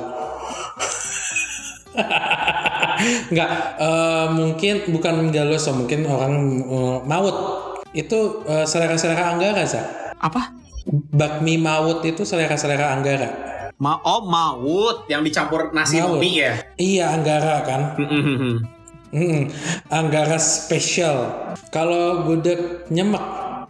Nggak, 3.35 3.51
eh, 3.77 4.27
mungkin 4.33 4.75
bukan 4.89 5.29
galoso, 5.29 5.75
mungkin 5.75 6.07
orang 6.07 6.35
eh, 6.63 6.99
maut. 7.05 7.37
Itu 7.91 8.47
eh, 8.47 8.65
selera-selera 8.65 9.35
Anggara, 9.35 9.67
Sa. 9.67 9.83
Apa? 10.23 10.55
Bakmi 10.89 11.59
maut 11.59 12.07
itu 12.07 12.23
selera-selera 12.23 12.95
Anggara. 12.95 13.29
Ma 13.83 13.99
oh 14.07 14.23
maut 14.31 15.11
yang 15.11 15.27
dicampur 15.27 15.75
nasi 15.75 15.99
Maut. 15.99 16.23
mie 16.23 16.39
ya. 16.39 16.53
Iya, 16.79 17.05
Anggara 17.19 17.67
kan. 17.67 17.99
Hmm. 17.99 18.63
Hmm, 19.15 19.47
Anggara 19.89 20.37
spesial. 20.37 21.31
Kalau 21.71 22.27
gudeg 22.27 22.59
nyemek, 22.89 23.23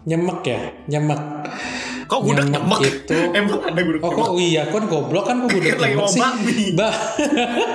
nyemek 0.03 0.41
ya, 0.43 0.61
nyemek. 0.89 1.21
Kok 2.05 2.21
gudeg 2.23 2.49
Nyemek 2.49 2.65
nyemek? 2.65 2.81
itu- 2.83 3.33
Emang 3.39 3.61
ada 3.61 3.77
gudeg 3.79 4.01
Oh 4.01 4.09
nyemek? 4.09 4.25
kok 4.25 4.37
iya 4.39 4.63
kan 4.67 4.83
goblok 4.87 5.25
kan 5.27 5.37
kok 5.45 5.51
gudeg 5.53 5.73
nyemek 5.75 5.95
mau 5.95 6.09
sih. 6.09 6.21
bakmi. 6.21 6.57
Ba 6.79 6.89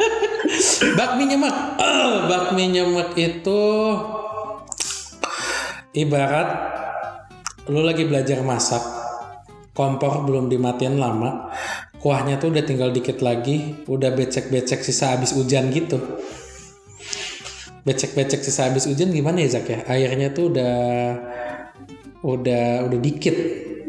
bakmi 0.98 1.24
nyemek. 1.26 1.56
Bakmi 2.30 2.64
nyemek 2.70 3.10
itu 3.16 3.62
ibarat 5.92 6.50
lu 7.66 7.82
lagi 7.82 8.02
belajar 8.04 8.42
masak, 8.42 8.82
kompor 9.72 10.26
belum 10.26 10.46
dimatiin 10.48 10.98
lama, 10.98 11.54
kuahnya 11.98 12.38
tuh 12.38 12.50
udah 12.50 12.64
tinggal 12.64 12.90
dikit 12.90 13.22
lagi, 13.22 13.78
udah 13.86 14.10
becek-becek 14.10 14.82
sisa 14.82 15.14
habis 15.14 15.34
hujan 15.34 15.70
gitu. 15.70 16.02
Becek-becek 17.90 18.46
sisa 18.46 18.70
habis 18.70 18.86
hujan 18.86 19.10
gimana 19.10 19.42
ya 19.42 19.58
Zak 19.58 19.66
ya? 19.66 19.82
Airnya 19.90 20.30
tuh 20.30 20.54
udah 20.54 20.78
udah 22.22 22.86
udah 22.86 23.00
dikit. 23.02 23.34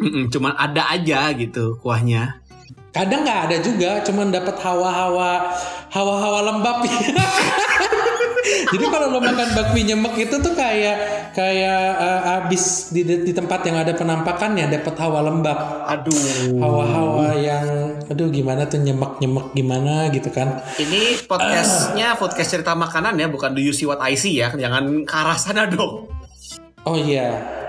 Mm-mm, 0.01 0.33
cuman 0.33 0.57
ada 0.57 0.89
aja 0.89 1.29
gitu 1.37 1.77
kuahnya. 1.85 2.41
Kadang 2.97 3.29
nggak 3.29 3.41
ada 3.53 3.57
juga, 3.61 4.01
cuman 4.01 4.33
dapat 4.33 4.57
hawa-hawa 4.57 5.53
hawa-hawa 5.93 6.41
lembab. 6.49 6.81
Jadi 8.73 8.87
kalau 8.89 9.13
lo 9.13 9.21
makan 9.21 9.49
bakmi 9.53 9.85
nyemek 9.85 10.15
itu 10.25 10.41
tuh 10.41 10.57
kayak 10.57 11.20
kayak 11.35 11.85
eh, 11.99 12.37
abis 12.41 12.95
di, 12.95 13.03
di 13.05 13.33
tempat 13.35 13.67
yang 13.67 13.83
ada 13.83 13.93
penampakannya 13.95 14.71
dapat 14.71 14.95
hawa 15.01 15.21
lembab. 15.27 15.59
Aduh. 15.87 16.59
Hawa-hawa 16.59 17.35
yang 17.39 17.67
aduh 18.07 18.29
gimana 18.33 18.67
tuh 18.67 18.83
nyemek-nyemek 18.83 19.55
gimana 19.55 20.09
gitu 20.15 20.31
kan. 20.31 20.63
Ini 20.79 21.27
podcastnya 21.27 22.15
podcast 22.17 22.51
cerita 22.51 22.75
makanan 22.75 23.19
ya, 23.19 23.27
bukan 23.31 23.55
do 23.55 23.63
you 23.63 23.75
see 23.75 23.87
what 23.87 24.03
I 24.03 24.17
see 24.17 24.39
ya. 24.41 24.55
Jangan 24.55 25.07
ke 25.07 25.15
arah 25.15 25.39
sana 25.39 25.67
dong. 25.69 26.09
Oh 26.89 26.97
iya. 26.97 27.60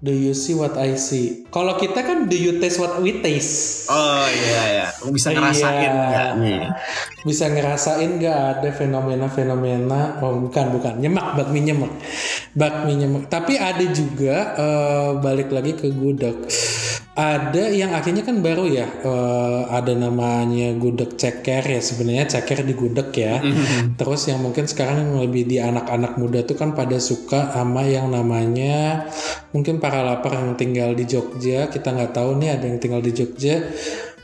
Do 0.00 0.08
you 0.10 0.32
see 0.32 0.56
what 0.56 0.80
I 0.80 0.96
see? 0.96 1.44
Kalau 1.52 1.76
kita 1.76 2.00
kan 2.00 2.24
do 2.24 2.32
you 2.32 2.56
taste 2.56 2.80
what 2.80 2.96
we 3.04 3.20
taste? 3.20 3.84
Oh 3.92 4.24
iya 4.24 4.62
ya, 4.72 4.86
bisa 5.12 5.28
ngerasain 5.28 5.76
Iya. 5.76 5.92
nggak 5.92 6.30
nih? 6.40 6.60
bisa 7.20 7.52
ngerasain 7.52 8.10
nggak 8.16 8.38
ada 8.56 8.70
fenomena-fenomena 8.72 10.16
oh 10.24 10.40
bukan 10.40 10.72
bukan 10.72 10.96
nyemak 10.96 11.36
bakmi 11.36 11.60
nyemek 11.60 11.92
bakmi 12.56 12.96
nyemek 12.96 13.28
tapi 13.28 13.60
ada 13.60 13.84
juga 13.92 14.56
eh, 14.56 15.10
balik 15.20 15.52
lagi 15.52 15.76
ke 15.76 15.92
gudeg 15.92 16.48
ada 17.20 17.68
yang 17.68 17.92
akhirnya 17.92 18.24
kan 18.24 18.40
baru 18.40 18.64
ya 18.64 18.88
eh, 19.04 19.60
ada 19.68 19.92
namanya 19.92 20.72
gudeg 20.72 21.20
ceker 21.20 21.60
ya 21.60 21.76
sebenarnya 21.78 22.24
ceker 22.32 22.64
di 22.64 22.72
gudeg 22.72 23.12
ya. 23.12 23.44
Terus 23.94 24.32
yang 24.32 24.40
mungkin 24.40 24.64
sekarang 24.64 25.04
yang 25.04 25.20
lebih 25.20 25.44
di 25.44 25.60
anak-anak 25.60 26.16
muda 26.16 26.40
tuh 26.48 26.56
kan 26.56 26.72
pada 26.72 26.96
suka 26.96 27.52
sama 27.52 27.84
yang 27.84 28.08
namanya 28.08 29.04
mungkin 29.52 29.76
para 29.76 30.00
lapar 30.00 30.32
yang 30.40 30.56
tinggal 30.56 30.96
di 30.96 31.04
Jogja 31.04 31.68
kita 31.68 31.92
nggak 31.92 32.16
tahu 32.16 32.40
nih 32.40 32.56
ada 32.56 32.64
yang 32.64 32.80
tinggal 32.80 33.04
di 33.04 33.12
Jogja. 33.12 33.60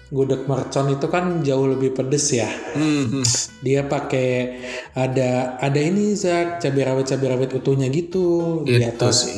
Gudeg 0.07 0.47
mercon 0.47 0.87
itu 0.95 1.11
kan 1.11 1.43
jauh 1.43 1.67
lebih 1.67 1.91
pedes 1.91 2.31
ya. 2.31 2.47
Mhm. 2.79 3.27
dia 3.59 3.83
pakai 3.85 4.55
ada 4.95 5.59
ada 5.59 5.81
ini 5.83 6.15
Zak 6.15 6.63
cabai 6.63 6.87
rawit 6.87 7.11
cabai 7.11 7.29
rawit 7.35 7.51
utuhnya 7.53 7.91
gitu. 7.91 8.63
Di 8.63 8.79
Itu 8.79 8.87
atas 8.87 9.27
sih. 9.27 9.35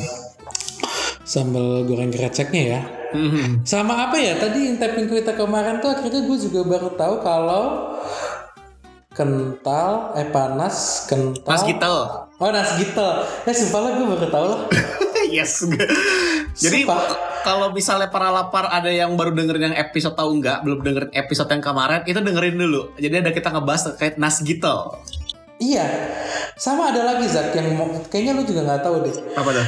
sambal 1.25 1.85
goreng 1.85 2.09
gereceknya 2.09 2.61
ya 2.65 2.81
Mhm. 3.09 3.65
sama 3.65 4.09
apa 4.09 4.17
ya 4.21 4.37
tadi 4.37 4.69
yang 4.69 4.77
tapping 4.77 5.09
kita 5.09 5.33
kemarin 5.33 5.81
tuh 5.81 5.91
akhirnya 5.93 6.21
gue 6.25 6.37
juga 6.37 6.61
baru 6.65 6.89
tahu 6.93 7.15
kalau 7.23 7.63
kental 9.13 10.13
eh 10.15 10.29
panas 10.29 11.05
kental 11.09 11.49
Mas 11.49 11.65
Gitel. 11.65 11.95
oh 12.39 12.49
nas 12.53 12.77
gitel 12.79 13.25
eh 13.43 13.55
sumpah 13.55 13.79
lah 13.83 13.91
gue 13.97 14.05
baru 14.05 14.27
tahu 14.31 14.45
lah 14.47 14.61
yes. 15.35 15.65
Jadi 16.59 16.83
kalau 17.45 17.71
misalnya 17.71 18.11
para 18.11 18.33
lapar 18.33 18.67
ada 18.67 18.89
yang 18.91 19.15
baru 19.15 19.31
dengerin 19.31 19.71
yang 19.71 19.77
episode 19.77 20.17
tahu 20.17 20.43
nggak, 20.43 20.65
belum 20.65 20.79
dengerin 20.83 21.11
episode 21.15 21.47
yang 21.47 21.63
kemarin, 21.63 22.01
itu 22.03 22.19
dengerin 22.19 22.55
dulu. 22.59 22.91
Jadi 22.99 23.15
ada 23.23 23.31
kita 23.31 23.47
ngebahas 23.53 23.93
terkait 23.93 24.19
Nas 24.19 24.43
Gitel. 24.43 24.99
Iya 25.59 25.85
sama 26.55 26.91
ada 26.91 27.03
lagi 27.05 27.27
Zak 27.27 27.51
yang 27.53 27.75
mau, 27.75 27.87
kayaknya 28.07 28.35
lu 28.35 28.43
juga 28.43 28.63
nggak 28.65 28.81
tahu 28.81 28.95
deh 29.03 29.15
Apa 29.35 29.49
tuh? 29.51 29.67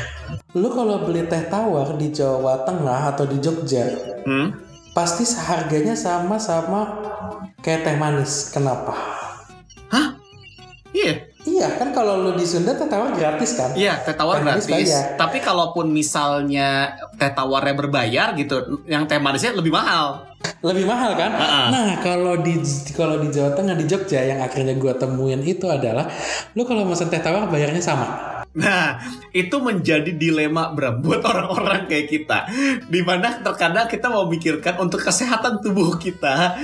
lu 0.54 0.68
kalau 0.68 1.04
beli 1.04 1.24
teh 1.24 1.48
tawar 1.48 1.96
di 1.96 2.12
Jawa 2.12 2.64
Tengah 2.64 3.16
atau 3.16 3.24
di 3.24 3.38
Jogja 3.38 3.88
Hmm? 4.22 4.52
pasti 4.92 5.24
harganya 5.24 5.96
sama 5.96 6.36
sama 6.36 7.00
kayak 7.60 7.88
teh 7.88 7.96
manis. 7.96 8.52
Kenapa? 8.52 8.92
Hah? 9.88 10.20
Iya. 10.92 11.32
Iya 11.42 11.74
kan 11.74 11.90
kalau 11.90 12.22
lu 12.22 12.32
di 12.36 12.46
Sunda 12.46 12.76
teh 12.76 12.86
tawar 12.86 13.16
gratis 13.16 13.58
kan? 13.58 13.74
Iya, 13.74 13.98
teh 14.04 14.14
tawar 14.14 14.44
gratis. 14.44 14.68
bayar. 14.68 15.16
Tapi 15.18 15.42
kalaupun 15.42 15.90
misalnya 15.90 16.94
teh 17.22 17.30
tawarnya 17.30 17.78
berbayar 17.78 18.34
gitu, 18.34 18.82
yang 18.90 19.06
teh 19.06 19.22
manisnya 19.22 19.54
lebih 19.54 19.70
mahal. 19.70 20.26
Lebih 20.66 20.90
mahal 20.90 21.14
kan? 21.14 21.30
Ha-ha. 21.38 21.62
Nah 21.70 21.90
kalau 22.02 22.42
di 22.42 22.58
kalau 22.98 23.22
di 23.22 23.30
Jawa 23.30 23.54
Tengah 23.54 23.78
di 23.78 23.86
Jogja 23.86 24.26
yang 24.26 24.42
akhirnya 24.42 24.74
gua 24.74 24.98
temuin 24.98 25.46
itu 25.46 25.70
adalah 25.70 26.10
lu 26.58 26.66
kalau 26.66 26.90
pesan 26.90 27.14
teh 27.14 27.22
tawar 27.22 27.46
bayarnya 27.46 27.78
sama. 27.78 28.41
Nah, 28.52 29.00
itu 29.32 29.56
menjadi 29.64 30.12
dilema 30.12 30.76
Bram 30.76 31.00
buat 31.00 31.24
orang-orang 31.24 31.88
kayak 31.88 32.08
kita. 32.12 32.40
Di 32.84 33.00
mana 33.00 33.40
terkadang 33.40 33.88
kita 33.88 34.12
mau 34.12 34.28
mikirkan 34.28 34.76
untuk 34.84 35.00
kesehatan 35.00 35.64
tubuh 35.64 35.96
kita, 35.96 36.60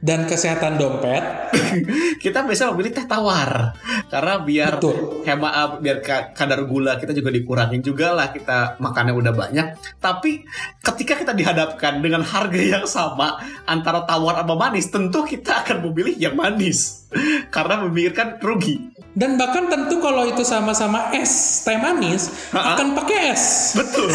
Dan 0.00 0.28
kesehatan 0.28 0.76
dompet 0.76 1.24
kita 2.24 2.44
biasa 2.44 2.72
memilih 2.72 2.92
teh 2.92 3.08
tawar. 3.08 3.72
Karena 4.12 4.44
biar 4.44 4.72
Betul. 4.76 5.24
hemat 5.24 5.52
ah, 5.52 5.68
biar 5.80 5.98
ka- 6.04 6.36
kadar 6.36 6.60
gula 6.68 7.00
kita 7.00 7.16
juga 7.16 7.32
dikurangin 7.32 7.80
juga 7.80 8.12
lah 8.12 8.28
kita 8.28 8.76
makannya 8.76 9.16
udah 9.16 9.32
banyak. 9.32 9.66
Tapi 9.96 10.44
ketika 10.84 11.16
kita 11.24 11.32
dihadapkan 11.32 12.04
dengan 12.04 12.20
harga 12.20 12.60
yang 12.60 12.84
sama 12.84 13.40
antara 13.64 14.04
tawar 14.04 14.44
sama 14.44 14.56
manis, 14.60 14.92
tentu 14.92 15.24
kita 15.24 15.64
akan 15.64 15.88
memilih 15.88 16.16
yang 16.20 16.36
manis. 16.36 16.99
Karena 17.50 17.82
memikirkan 17.82 18.38
rugi. 18.38 18.78
dan 19.10 19.34
bahkan 19.34 19.66
tentu 19.66 19.98
kalau 19.98 20.22
itu 20.22 20.46
sama-sama 20.46 21.10
es 21.10 21.66
teh 21.66 21.74
manis 21.74 22.30
Ha-ha. 22.54 22.78
akan 22.78 22.94
pakai 22.94 23.34
es. 23.34 23.74
Betul. 23.74 24.06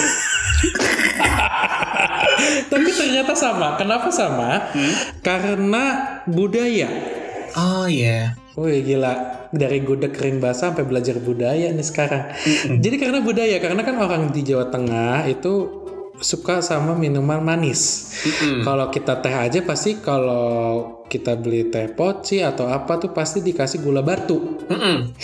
Tapi 2.71 2.89
ternyata 2.89 3.33
sama. 3.35 3.75
Kenapa 3.75 4.07
sama? 4.09 4.71
Karena 5.19 5.83
budaya. 6.25 6.87
Oh 7.55 7.87
iya. 7.87 8.35
Wih 8.55 8.87
gila 8.87 9.13
dari 9.51 9.83
gudeg 9.83 10.15
kering 10.15 10.39
basah 10.39 10.71
sampai 10.71 10.87
belajar 10.87 11.19
budaya 11.19 11.75
nih 11.75 11.83
sekarang. 11.83 12.31
Jadi 12.79 12.95
karena 12.95 13.19
budaya 13.19 13.59
karena 13.59 13.83
kan 13.83 13.99
orang 13.99 14.31
di 14.31 14.47
Jawa 14.47 14.71
Tengah 14.71 15.27
itu 15.27 15.83
suka 16.19 16.63
sama 16.63 16.95
minuman 16.95 17.43
manis. 17.43 18.11
Kalau 18.63 18.87
kita 18.91 19.19
teh 19.19 19.33
aja 19.33 19.59
pasti 19.63 19.99
kalau 19.99 21.03
kita 21.05 21.37
beli 21.37 21.69
teh 21.69 21.91
poci 21.91 22.41
atau 22.41 22.67
apa 22.67 22.97
tuh 22.97 23.11
pasti 23.11 23.41
dikasih 23.43 23.83
gula 23.83 24.01
batu. 24.01 24.59
Mm-mm. 24.67 25.15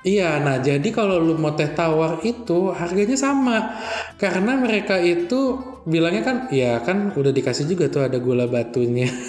Iya, 0.00 0.40
nah 0.40 0.56
jadi 0.56 0.88
kalau 0.96 1.20
lu 1.20 1.36
mau 1.36 1.52
teh 1.52 1.68
tawar 1.76 2.24
itu 2.24 2.72
harganya 2.72 3.20
sama 3.20 3.76
karena 4.16 4.56
mereka 4.56 4.96
itu 4.96 5.60
bilangnya 5.84 6.24
kan 6.24 6.36
ya 6.48 6.80
kan 6.80 7.12
udah 7.12 7.28
dikasih 7.28 7.68
juga 7.68 7.92
tuh 7.92 8.08
ada 8.08 8.16
gula 8.16 8.48
batunya. 8.48 9.12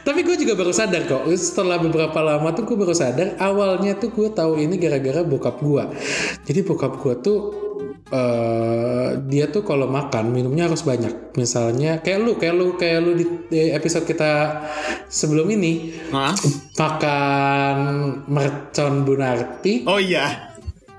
Tapi 0.00 0.24
gue 0.24 0.36
juga 0.40 0.56
baru 0.56 0.72
sadar 0.72 1.04
kok 1.04 1.28
setelah 1.36 1.76
beberapa 1.76 2.16
lama 2.24 2.48
tuh 2.56 2.64
gue 2.64 2.80
baru 2.80 2.96
sadar 2.96 3.36
awalnya 3.36 3.92
tuh 4.00 4.08
gue 4.08 4.32
tahu 4.32 4.56
ini 4.56 4.80
gara-gara 4.80 5.20
bokap 5.20 5.60
gue. 5.60 5.84
Jadi 6.48 6.60
bokap 6.64 6.96
gue 6.96 7.14
tuh 7.20 7.38
eh 8.10 9.10
dia 9.30 9.46
tuh 9.46 9.62
kalau 9.62 9.86
makan 9.86 10.34
minumnya 10.34 10.66
harus 10.66 10.82
banyak. 10.82 11.34
Misalnya 11.38 12.02
kayak 12.02 12.18
lu, 12.18 12.32
kayak 12.34 12.54
lu, 12.58 12.66
kayak 12.74 12.98
lu 13.02 13.12
di, 13.14 13.24
di 13.46 13.70
episode 13.70 14.02
kita 14.02 14.62
sebelum 15.06 15.46
ini 15.50 15.94
Hah? 16.10 16.34
makan 16.74 17.76
mercon 18.26 19.06
Bunarti 19.06 19.86
Oh 19.86 20.02
iya. 20.02 20.50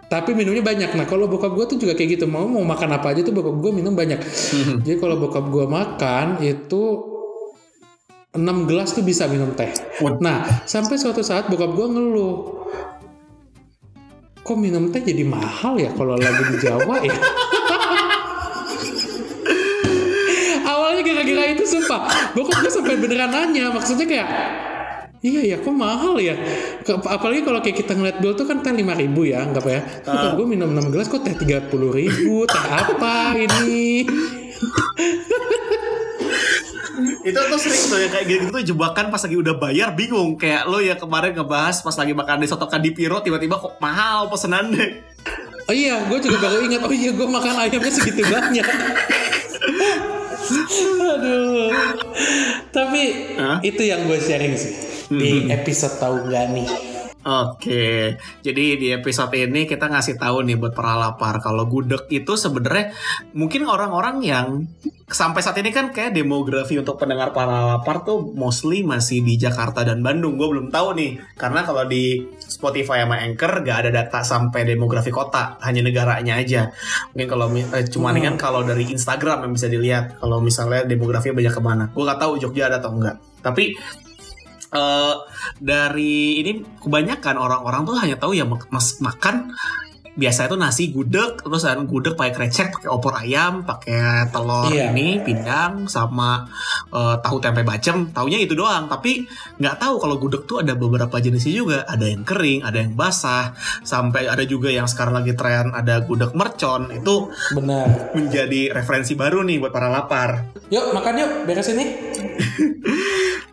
tapi 0.07 0.35
minumnya 0.35 0.59
banyak. 0.59 0.91
Nah 0.95 1.07
kalau 1.07 1.27
bokap 1.27 1.55
gue 1.55 1.75
tuh 1.75 1.77
juga 1.79 1.95
kayak 1.95 2.19
gitu 2.19 2.25
mau 2.27 2.43
mau 2.43 2.63
makan 2.63 2.99
apa 2.99 3.15
aja 3.15 3.23
tuh 3.23 3.31
bokap 3.31 3.59
gue 3.59 3.71
minum 3.71 3.95
banyak. 3.95 4.19
Jadi 4.83 4.95
kalau 4.99 5.15
bokap 5.15 5.47
gue 5.47 5.63
makan 5.67 6.43
itu 6.43 6.83
6 8.31 8.67
gelas 8.67 8.95
tuh 8.95 9.03
bisa 9.03 9.27
minum 9.27 9.51
teh. 9.55 9.71
Nah 10.19 10.63
sampai 10.63 10.95
suatu 10.95 11.23
saat 11.23 11.47
bokap 11.47 11.71
gue 11.75 11.87
ngeluh. 11.91 12.35
Kok 14.41 14.57
minum 14.57 14.89
teh 14.89 15.05
jadi 15.05 15.21
mahal 15.21 15.77
ya 15.77 15.93
kalau 15.93 16.17
lagi 16.17 16.43
di 16.49 16.57
Jawa 16.65 16.97
ya? 17.05 17.13
Awalnya 20.65 21.01
gara-gara 21.05 21.43
itu 21.53 21.63
sumpah. 21.69 22.33
Bokap 22.33 22.65
gue 22.65 22.71
sampai 22.73 22.97
beneran 22.97 23.29
nanya 23.29 23.69
Maksudnya 23.69 24.05
kayak 24.09 24.29
Iya 25.21 25.53
ya 25.53 25.57
kok 25.61 25.69
mahal 25.69 26.17
ya? 26.17 26.33
Apalagi 26.85 27.45
kalau 27.45 27.61
kayak 27.61 27.85
kita 27.85 27.93
ngeliat 27.93 28.17
dulu 28.17 28.33
tuh 28.33 28.49
kan 28.49 28.65
teh 28.65 28.73
5 28.73 28.81
ribu 28.97 29.29
ya 29.29 29.45
Anggap 29.45 29.65
ya. 29.69 29.79
Bokap 30.01 30.33
gue 30.41 30.47
minum 30.49 30.73
6 30.73 30.89
gelas 30.89 31.05
kok 31.05 31.21
teh 31.21 31.37
30 31.37 31.69
ribu? 31.69 32.49
Teh 32.49 32.65
apa 32.65 33.37
ini 33.37 34.09
Itu 37.27 37.39
tuh 37.39 37.59
sering 37.59 37.83
tuh 37.87 37.97
yang 38.01 38.11
kayak 38.11 38.25
gitu 38.27 38.45
tuh 38.51 38.63
jebakan 38.63 39.09
pas 39.09 39.21
lagi 39.23 39.37
udah 39.37 39.55
bayar 39.57 39.89
bingung. 39.95 40.35
Kayak 40.35 40.67
lo 40.67 40.79
ya 40.83 40.95
kemarin 40.99 41.35
ngebahas 41.37 41.81
pas 41.81 41.95
lagi 41.95 42.13
makan 42.13 42.43
di 42.43 42.47
sotokan 42.47 42.81
di 42.83 42.91
Piro 42.91 43.19
tiba-tiba 43.23 43.57
kok 43.57 43.79
mahal 43.79 44.27
pesenannya. 44.27 45.05
Oh 45.69 45.75
iya 45.75 46.03
gue 46.09 46.19
juga 46.19 46.37
baru 46.41 46.67
ingat. 46.67 46.81
Oh 46.83 46.93
iya 46.93 47.11
gue 47.13 47.27
makan 47.27 47.55
ayamnya 47.63 47.91
segitu 47.91 48.21
banyak. 48.27 48.67
Aduh. 51.11 51.71
Tapi 52.71 53.01
Hah? 53.35 53.59
itu 53.63 53.83
yang 53.83 54.07
gue 54.07 54.19
sharing 54.19 54.55
sih 54.55 54.73
Di 55.11 55.51
episode 55.51 55.99
tahu 55.99 56.31
gak 56.31 56.55
nih 56.55 56.90
Oke, 57.21 58.17
jadi 58.41 58.65
di 58.81 58.87
episode 58.89 59.37
ini 59.37 59.69
kita 59.69 59.93
ngasih 59.93 60.17
tahu 60.17 60.41
nih 60.41 60.57
buat 60.57 60.73
para 60.73 60.97
lapar 60.97 61.37
kalau 61.37 61.69
gudeg 61.69 62.09
itu 62.09 62.33
sebenarnya 62.33 62.97
mungkin 63.37 63.69
orang-orang 63.69 64.25
yang 64.25 64.65
sampai 65.05 65.43
saat 65.43 65.59
ini 65.61 65.69
kan 65.69 65.93
kayak 65.93 66.17
demografi 66.17 66.79
untuk 66.81 66.97
pendengar 66.97 67.29
para 67.29 67.77
lapar 67.77 68.01
tuh 68.01 68.33
mostly 68.33 68.81
masih 68.81 69.21
di 69.21 69.37
Jakarta 69.37 69.85
dan 69.85 70.01
Bandung. 70.01 70.33
Gue 70.33 70.49
belum 70.49 70.73
tahu 70.73 70.97
nih 70.97 71.21
karena 71.37 71.61
kalau 71.61 71.85
di 71.85 72.25
Spotify 72.41 73.05
sama 73.05 73.21
Anchor 73.21 73.61
gak 73.61 73.77
ada 73.85 73.89
data 73.93 74.25
sampai 74.25 74.65
demografi 74.65 75.13
kota, 75.13 75.61
hanya 75.61 75.85
negaranya 75.85 76.41
aja. 76.41 76.73
Mungkin 77.13 77.27
kalau 77.29 77.53
eh, 77.53 77.85
cuman 77.85 78.17
kan 78.17 78.35
kalau 78.41 78.65
dari 78.65 78.89
Instagram 78.89 79.45
yang 79.45 79.53
bisa 79.53 79.67
dilihat 79.69 80.17
kalau 80.17 80.41
misalnya 80.41 80.89
demografi 80.89 81.29
banyak 81.29 81.53
ke 81.53 81.61
mana. 81.61 81.83
Gue 81.93 82.01
gak 82.01 82.17
tahu 82.17 82.41
Jogja 82.41 82.71
ada 82.71 82.81
atau 82.81 82.97
enggak. 82.97 83.21
Tapi 83.45 83.77
eh 84.71 85.15
dari 85.57 86.39
ini 86.39 86.51
kebanyakan 86.79 87.35
orang-orang 87.35 87.81
tuh 87.83 87.95
hanya 87.95 88.15
tahu 88.15 88.31
ya 88.31 88.43
mas- 88.47 88.99
makan 88.99 89.51
biasa 90.11 90.43
itu 90.43 90.59
nasi 90.59 90.91
gudeg 90.91 91.39
terus 91.39 91.63
ada 91.63 91.79
gudeg 91.81 92.19
pakai 92.19 92.35
krecek 92.35 92.67
pakai 92.75 92.91
opor 92.91 93.15
ayam 93.15 93.63
pakai 93.63 94.27
telur 94.27 94.67
Iya. 94.67 94.91
ini 94.91 95.23
pindang 95.23 95.87
sama 95.87 96.43
eh, 96.91 97.15
tahu 97.17 97.39
tempe 97.39 97.63
bacem. 97.63 98.11
Taunya 98.11 98.35
itu 98.35 98.51
doang 98.51 98.91
tapi 98.91 99.23
nggak 99.55 99.79
tahu 99.79 99.95
kalau 99.97 100.19
gudeg 100.19 100.43
tuh 100.43 100.59
ada 100.59 100.75
beberapa 100.75 101.15
jenisnya 101.15 101.55
juga. 101.55 101.79
Ada 101.87 102.11
yang 102.11 102.27
kering 102.27 102.59
ada 102.59 102.83
yang 102.83 102.91
basah 102.91 103.55
sampai 103.81 104.27
ada 104.27 104.43
juga 104.43 104.67
yang 104.67 104.83
sekarang 104.83 105.15
lagi 105.15 105.31
tren 105.31 105.71
ada 105.71 106.03
gudeg 106.03 106.35
mercon. 106.35 106.91
Itu 106.91 107.31
Benar. 107.55 108.11
menjadi 108.11 108.75
referensi 108.75 109.15
baru 109.15 109.47
nih 109.47 109.63
buat 109.63 109.71
para 109.71 109.87
lapar. 109.87 110.59
Yuk 110.67 110.91
makan 110.91 111.13
yuk 111.17 111.31
beres 111.47 111.71
ini 111.71 111.87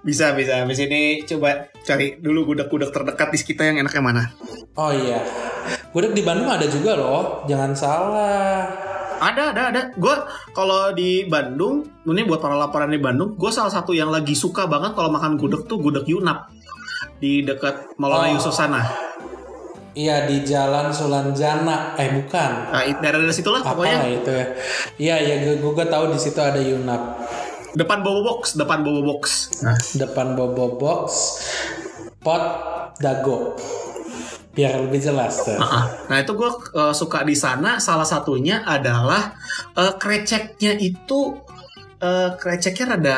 bisa 0.08 0.32
bisa. 0.32 0.64
Habis 0.64 0.80
ini 0.80 1.20
coba 1.28 1.68
cari 1.84 2.16
dulu 2.16 2.48
gudeg-gudeg 2.48 2.88
terdekat 2.88 3.28
di 3.28 3.38
kita 3.44 3.68
yang 3.68 3.84
enaknya 3.84 4.00
mana. 4.00 4.22
Oh 4.72 4.88
iya. 4.88 5.20
Gudeg 5.92 6.16
di 6.16 6.24
Bandung 6.24 6.48
ada 6.48 6.64
juga 6.64 6.96
loh. 6.96 7.44
Jangan 7.44 7.72
salah. 7.76 8.64
Ada, 9.18 9.52
ada, 9.52 9.62
ada. 9.68 9.82
Gue 9.98 10.14
kalau 10.56 10.94
di 10.96 11.28
Bandung, 11.28 11.84
ini 12.08 12.24
buat 12.24 12.40
para 12.40 12.56
laparan 12.56 12.88
di 12.88 13.02
Bandung, 13.02 13.36
gue 13.36 13.50
salah 13.52 13.68
satu 13.68 13.92
yang 13.92 14.08
lagi 14.08 14.32
suka 14.32 14.64
banget 14.64 14.96
kalau 14.96 15.12
makan 15.12 15.36
gudeg 15.36 15.68
tuh 15.68 15.76
gudeg 15.76 16.08
Yunap. 16.08 16.48
Di 17.20 17.44
dekat 17.44 17.98
Maulana 18.00 18.32
Oh. 18.32 18.38
Yusuf 18.38 18.54
sana. 18.54 18.86
Iya 19.98 20.30
di 20.30 20.46
Jalan 20.46 20.94
Sulanjana. 20.94 21.98
Eh 21.98 22.14
bukan. 22.14 22.50
Nah, 22.70 22.86
daerah 23.02 23.18
dari 23.18 23.34
situ 23.34 23.50
lah 23.50 23.66
Apa 23.66 23.74
pokoknya. 23.74 23.98
lah 23.98 24.06
itu 24.06 24.30
ya? 24.30 24.46
Iya 24.94 25.16
ya 25.18 25.34
gue, 25.58 25.58
gue 25.58 25.86
tahu 25.90 26.14
di 26.14 26.18
situ 26.22 26.38
ada 26.38 26.62
Yunap 26.62 27.02
Depan 27.76 28.00
Bobo 28.00 28.20
Box, 28.24 28.56
depan 28.56 28.80
Bobo 28.80 29.02
Box. 29.04 29.22
Nah, 29.60 29.76
Depan 29.96 30.32
Bobo 30.38 30.78
Box 30.80 31.08
Pot 32.22 32.44
Dago 32.98 33.56
Biar 34.56 34.74
lebih 34.80 34.98
jelas 34.98 35.46
tuh 35.46 35.54
ah. 35.54 35.86
nah 36.10 36.18
itu 36.18 36.34
gue 36.34 36.50
suka 36.90 37.22
di 37.22 37.38
sana. 37.38 37.78
Salah 37.78 38.02
satunya 38.02 38.66
adalah 38.66 39.38
eh, 39.78 39.94
kreceknya 39.94 40.74
itu 40.74 41.38
eh, 42.02 42.34
kreceknya 42.34 42.98
rada 42.98 43.16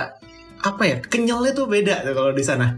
apa 0.61 0.83
ya? 0.85 0.97
Kenyalnya 1.01 1.57
tuh 1.57 1.65
beda 1.65 2.05
tuh 2.05 2.13
kalau 2.13 2.33
di 2.37 2.45
sana. 2.45 2.77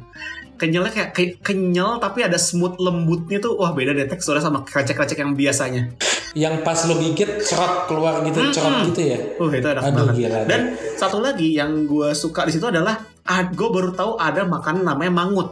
Kenyalnya 0.55 0.95
kayak 0.95 1.11
ke- 1.11 1.39
kenyal 1.43 1.99
tapi 1.99 2.23
ada 2.23 2.39
smooth 2.39 2.79
lembutnya 2.79 3.43
tuh 3.43 3.59
wah 3.59 3.75
beda 3.75 3.99
deh 3.99 4.07
teksturnya 4.07 4.47
sama 4.47 4.63
krecek-krecek 4.63 5.19
yang 5.19 5.35
biasanya. 5.35 5.91
Yang 6.33 6.55
pas 6.65 6.79
lo 6.89 6.97
gigit 6.97 7.31
cerot 7.45 7.87
keluar 7.87 8.25
gitu 8.25 8.41
Cerot 8.53 8.89
gitu 8.89 9.01
ya 9.05 9.19
Uh 9.37 9.53
itu 9.53 9.67
enak 9.69 9.83
Aduh, 9.85 10.09
banget. 10.09 10.15
gila 10.17 10.39
deh. 10.45 10.49
Dan 10.49 10.61
satu 10.97 11.19
lagi 11.21 11.57
yang 11.57 11.85
gue 11.85 12.17
suka 12.17 12.49
di 12.49 12.53
situ 12.57 12.65
adalah, 12.69 12.97
ah, 13.29 13.43
gue 13.53 13.69
baru 13.69 13.93
tahu 13.93 14.17
ada 14.17 14.49
makanan 14.49 14.87
namanya 14.87 15.13
mangut. 15.13 15.49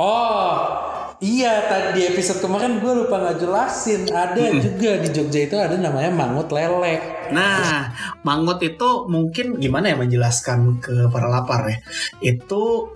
Oh 0.00 0.56
Iya 1.22 1.70
tadi 1.70 1.88
di 1.94 2.02
episode 2.10 2.42
kemarin 2.42 2.82
gue 2.82 3.06
lupa 3.06 3.22
nggak 3.22 3.38
jelasin 3.46 4.10
Ada 4.10 4.58
juga 4.58 4.98
di 4.98 5.08
Jogja 5.14 5.40
itu 5.46 5.54
ada 5.54 5.78
namanya 5.78 6.10
mangut 6.10 6.50
lele 6.50 6.98
Nah, 7.30 7.94
mangut 8.26 8.58
itu 8.60 9.06
mungkin 9.06 9.56
gimana 9.62 9.94
ya 9.94 9.96
menjelaskan 9.96 10.82
ke 10.82 11.06
para 11.08 11.30
lapar 11.30 11.64
ya? 11.70 11.78
Itu 12.20 12.92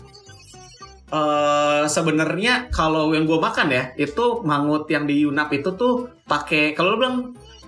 eh 1.07 1.85
sebenarnya 1.87 2.67
kalau 2.69 3.11
yang 3.11 3.25
gue 3.25 3.39
makan 3.39 3.69
ya, 3.69 3.95
itu 3.97 4.43
mangut 4.43 4.85
yang 4.87 5.05
di 5.05 5.23
Yunap 5.23 5.49
itu 5.51 5.71
tuh 5.73 5.93
pakai 6.25 6.73
kalau 6.73 6.93
lu 6.93 6.99
bilang 6.99 7.17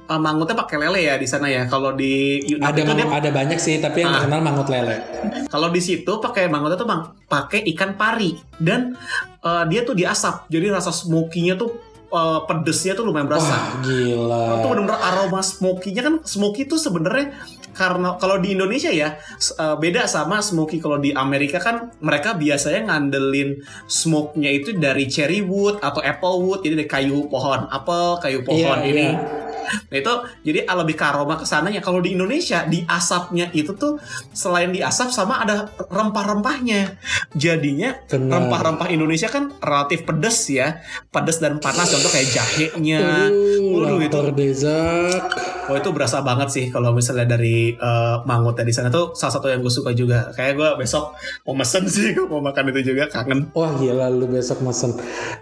eh, 0.05 0.17
mangutnya 0.17 0.57
pakai 0.57 0.77
lele 0.79 1.01
ya 1.03 1.15
di 1.15 1.25
sana 1.25 1.47
ya. 1.47 1.63
Kalau 1.65 1.93
di 1.93 2.13
Yunap 2.45 2.67
Ada 2.69 2.81
itu 2.81 2.93
dia 2.93 3.05
mang- 3.05 3.15
ada 3.15 3.31
banyak 3.31 3.59
sih 3.59 3.77
tapi 3.77 4.01
yang 4.01 4.11
Ah. 4.11 4.15
terkenal 4.19 4.41
mangut 4.41 4.67
lele 4.67 4.97
Kalau 5.53 5.69
di 5.69 5.79
situ 5.79 6.13
pakai 6.19 6.47
mangutnya 6.47 6.75
tuh 6.77 6.87
bang 6.87 7.03
pakai 7.25 7.63
ikan 7.69 7.95
pari 7.95 8.33
dan 8.57 8.99
eh, 9.39 9.65
dia 9.67 9.81
tuh 9.83 9.95
diasap. 9.95 10.47
Jadi 10.47 10.67
rasa 10.69 10.91
smokinya 10.91 11.55
tuh 11.55 11.71
eh, 12.09 12.41
pedesnya 12.49 12.93
tuh 12.97 13.05
lumayan 13.09 13.29
berasa. 13.29 13.53
Wah 13.53 13.85
gila 13.85 14.43
Itu 14.61 14.67
benar-benar 14.73 15.01
aroma 15.01 15.41
smoky-nya 15.41 16.03
kan 16.05 16.15
smoky 16.25 16.65
itu 16.65 16.77
sebenarnya 16.81 17.37
karena 17.73 18.19
kalau 18.19 18.43
di 18.43 18.59
Indonesia 18.59 18.91
ya 18.91 19.15
eh, 19.39 19.77
beda 19.79 20.09
sama 20.11 20.43
smoky 20.43 20.83
kalau 20.83 20.99
di 20.99 21.15
Amerika 21.15 21.63
kan 21.63 21.95
mereka 22.03 22.35
biasanya 22.35 22.91
ngandelin 22.91 23.63
smoke-nya 23.87 24.51
itu 24.51 24.75
dari 24.75 25.07
cherry 25.07 25.45
wood 25.45 25.79
atau 25.79 26.03
apple 26.03 26.43
wood 26.43 26.67
jadi 26.67 26.75
dari 26.75 26.91
kayu 26.91 27.31
pohon 27.31 27.71
apel 27.71 28.19
kayu 28.19 28.43
pohon 28.43 28.83
Iya, 28.83 28.89
ini. 28.89 29.07
iya. 29.15 29.47
Nah 29.69 29.97
itu 30.01 30.13
jadi 30.49 30.65
lebih 30.65 30.97
ke 30.97 31.05
aroma 31.05 31.37
ke 31.37 31.45
sananya. 31.45 31.85
Kalau 31.85 32.01
di 32.01 32.17
Indonesia 32.17 32.65
di 32.65 32.81
asapnya 32.89 33.53
itu 33.53 33.77
tuh 33.77 34.01
selain 34.33 34.73
di 34.73 34.81
asap 34.81 35.13
sama 35.13 35.45
ada 35.45 35.69
rempah-rempahnya. 35.93 36.97
Jadinya 37.37 38.01
rempah-rempah 38.09 38.89
Indonesia 38.89 39.29
kan 39.29 39.53
relatif 39.61 40.09
pedes 40.09 40.49
ya, 40.49 40.81
pedes 41.13 41.41
dan 41.45 41.61
panas. 41.61 41.98
Contoh 41.99 42.15
kayak 42.15 42.29
jahenya. 42.31 43.27
Uh, 43.27 43.75
Waduh 43.75 43.99
itu, 43.99 44.19
dezak. 44.31 45.23
oh 45.69 45.77
itu 45.77 45.91
berasa 45.91 46.23
banget 46.23 46.49
sih 46.49 46.65
kalau 46.71 46.95
misalnya 46.95 47.29
dari 47.29 47.75
eh, 47.75 48.17
mangutnya 48.25 48.65
di 48.65 48.71
sana 48.71 48.89
tuh 48.89 49.13
salah 49.13 49.35
satu 49.35 49.51
yang 49.51 49.59
gue 49.61 49.69
suka 49.69 49.91
juga. 49.93 50.31
Kayak 50.31 50.55
gue 50.57 50.71
besok 50.79 51.13
mau 51.43 51.53
mesen 51.53 51.85
sih, 51.85 52.13
gue 52.17 52.25
mau 52.25 52.39
makan 52.39 52.71
itu 52.71 52.95
juga 52.95 53.11
kangen. 53.11 53.51
Wah 53.53 53.75
gila 53.75 54.09
lu 54.09 54.31
besok 54.31 54.63
mesen. 54.63 54.95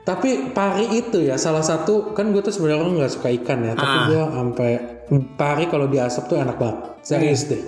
Tapi 0.02 0.50
pari 0.50 0.88
itu 0.96 1.22
ya 1.22 1.36
salah 1.36 1.62
satu 1.62 2.16
kan 2.16 2.32
gue 2.32 2.40
tuh 2.40 2.50
sebenarnya 2.50 3.04
nggak 3.04 3.12
suka 3.12 3.28
ikan 3.36 3.60
ya, 3.62 3.72
tapi 3.76 3.96
Ah. 3.96 4.06
gue 4.08 4.22
sampai 4.32 4.70
pari 5.36 5.64
kalau 5.68 5.86
diasap 5.86 6.26
tuh 6.26 6.40
enak 6.40 6.56
banget. 6.56 6.78
Serius 7.04 7.46
deh. 7.46 7.62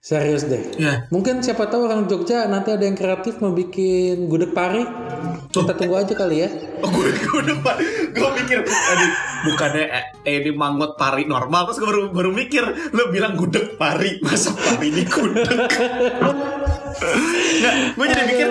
Serius 0.00 0.46
deh. 0.46 0.62
Ya. 0.78 1.10
Mungkin 1.10 1.42
siapa 1.42 1.66
tahu 1.66 1.90
orang 1.90 2.06
Jogja 2.06 2.46
nanti 2.46 2.70
ada 2.70 2.86
yang 2.86 2.94
kreatif 2.94 3.42
mau 3.42 3.50
bikin 3.50 4.30
gudeg 4.30 4.54
pari. 4.54 4.86
Kita 5.64 5.74
tunggu 5.78 5.96
aja 5.96 6.12
kali 6.12 6.36
ya. 6.44 6.50
Oh, 6.84 6.90
gue 6.92 7.08
gue 7.08 7.42
depan 7.56 7.76
gue 8.16 8.30
mikir 8.42 8.58
aduh 8.64 9.10
bukannya 9.48 9.84
eh, 9.88 10.04
eh, 10.24 10.34
ini 10.40 10.50
mangut 10.52 10.96
pari 10.96 11.28
normal 11.28 11.68
terus 11.68 11.78
gue 11.80 11.88
baru 11.88 12.02
baru 12.12 12.30
mikir 12.32 12.64
lo 12.92 13.08
bilang 13.12 13.36
gudeg 13.36 13.76
pari 13.80 14.20
masa 14.24 14.52
pari 14.56 14.92
ini 14.92 15.04
gudeg 15.04 15.48
Nggak, 16.96 17.74
gue 17.94 18.06
jadi 18.06 18.22
mikir 18.26 18.48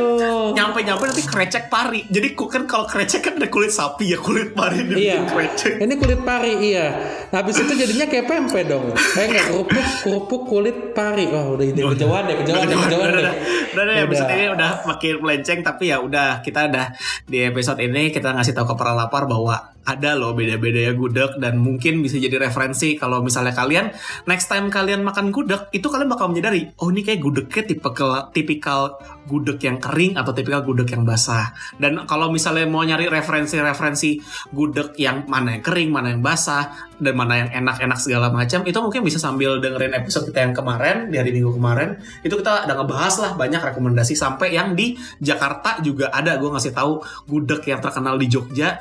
nyampe-nyampe 0.53 1.03
nanti 1.05 1.23
krecek 1.23 1.63
pari. 1.67 2.05
Jadi 2.05 2.27
ku- 2.31 2.45
kan 2.45 2.65
kalau 2.65 2.85
krecek 2.85 3.21
kan 3.21 3.33
ada 3.35 3.47
kulit 3.47 3.69
sapi 3.69 4.11
ya, 4.11 4.17
kulit 4.17 4.51
pari 4.51 4.79
Iya. 4.79 4.85
dibikin 4.85 5.25
krecek. 5.27 5.73
Ini 5.77 5.93
kulit 5.95 6.21
pari 6.21 6.53
iya. 6.63 6.87
Nah, 7.29 7.41
habis 7.41 7.57
itu 7.57 7.73
jadinya 7.73 8.05
kayak 8.05 8.25
pempek 8.25 8.63
dong. 8.65 8.93
Eh 8.93 9.25
enggak 9.25 9.45
kerupuk 9.49 9.85
kerupuk 10.01 10.41
kulit 10.45 10.77
pari. 10.91 11.25
Oh, 11.27 11.53
udah 11.53 11.65
ide 11.65 11.81
kejauhan 11.81 12.23
deh, 12.25 12.35
kejauhan 12.39 12.65
deh, 12.65 12.77
kejauhan 12.79 13.09
udah, 13.09 13.21
deh. 13.21 13.35
udah, 13.73 13.83
udah, 13.83 13.95
episode 14.01 14.29
ini 14.31 14.45
udah 14.47 14.69
makin 14.85 15.13
melenceng 15.19 15.59
tapi 15.61 15.83
ya 15.89 15.97
udah 15.99 16.39
kita 16.39 16.69
udah 16.69 16.85
di 17.25 17.37
episode 17.43 17.79
ini 17.79 18.09
kita 18.09 18.31
ngasih 18.31 18.53
tahu 18.53 18.71
ke 18.71 18.75
para 18.75 18.93
lapar 18.93 19.25
bahwa 19.25 19.74
ada 19.85 20.17
loh 20.17 20.33
beda-beda 20.33 20.91
ya 20.91 20.93
gudeg 20.97 21.37
dan 21.37 21.61
mungkin 21.61 22.01
bisa 22.01 22.17
jadi 22.17 22.41
referensi 22.41 22.97
kalau 22.97 23.21
misalnya 23.21 23.53
kalian 23.53 23.93
next 24.25 24.49
time 24.49 24.73
kalian 24.73 25.05
makan 25.05 25.29
gudeg 25.29 25.69
itu 25.71 25.85
kalian 25.85 26.09
bakal 26.09 26.27
menyadari 26.33 26.73
oh 26.81 26.89
ini 26.89 27.05
kayak 27.05 27.21
gudegnya 27.21 27.63
tipikal 27.69 28.09
tipikal 28.33 28.97
gudeg 29.25 29.57
yang 29.61 29.81
kering 29.81 30.15
atau 30.15 30.31
tipikal 30.31 30.61
gudeg 30.61 30.89
yang 30.89 31.03
basah. 31.03 31.51
Dan 31.81 32.05
kalau 32.05 32.29
misalnya 32.29 32.69
mau 32.69 32.85
nyari 32.85 33.09
referensi-referensi 33.09 34.21
gudeg 34.53 34.93
yang 35.01 35.25
mana 35.25 35.57
yang 35.57 35.63
kering 35.65 35.89
mana 35.89 36.13
yang 36.13 36.21
basah 36.21 36.93
dan 36.99 37.13
mana 37.13 37.33
yang 37.45 37.49
enak-enak 37.63 37.99
segala 37.99 38.31
macam 38.31 38.63
itu 38.63 38.77
mungkin 38.79 39.01
bisa 39.03 39.19
sambil 39.19 39.59
dengerin 39.59 39.93
episode 39.95 40.31
kita 40.31 40.47
yang 40.47 40.53
kemarin 40.55 41.11
di 41.11 41.19
hari 41.19 41.35
minggu 41.35 41.55
kemarin 41.55 41.99
itu 42.23 42.33
kita 42.35 42.67
udah 42.67 42.75
ngebahas 42.75 43.15
lah 43.21 43.31
banyak 43.35 43.61
rekomendasi 43.61 44.13
sampai 44.15 44.55
yang 44.55 44.73
di 44.73 44.95
Jakarta 45.19 45.83
juga 45.83 46.09
ada 46.11 46.39
gue 46.39 46.49
ngasih 46.49 46.71
tahu 46.71 47.03
gudeg 47.27 47.61
yang 47.67 47.79
terkenal 47.83 48.15
di 48.15 48.27
Jogja 48.31 48.79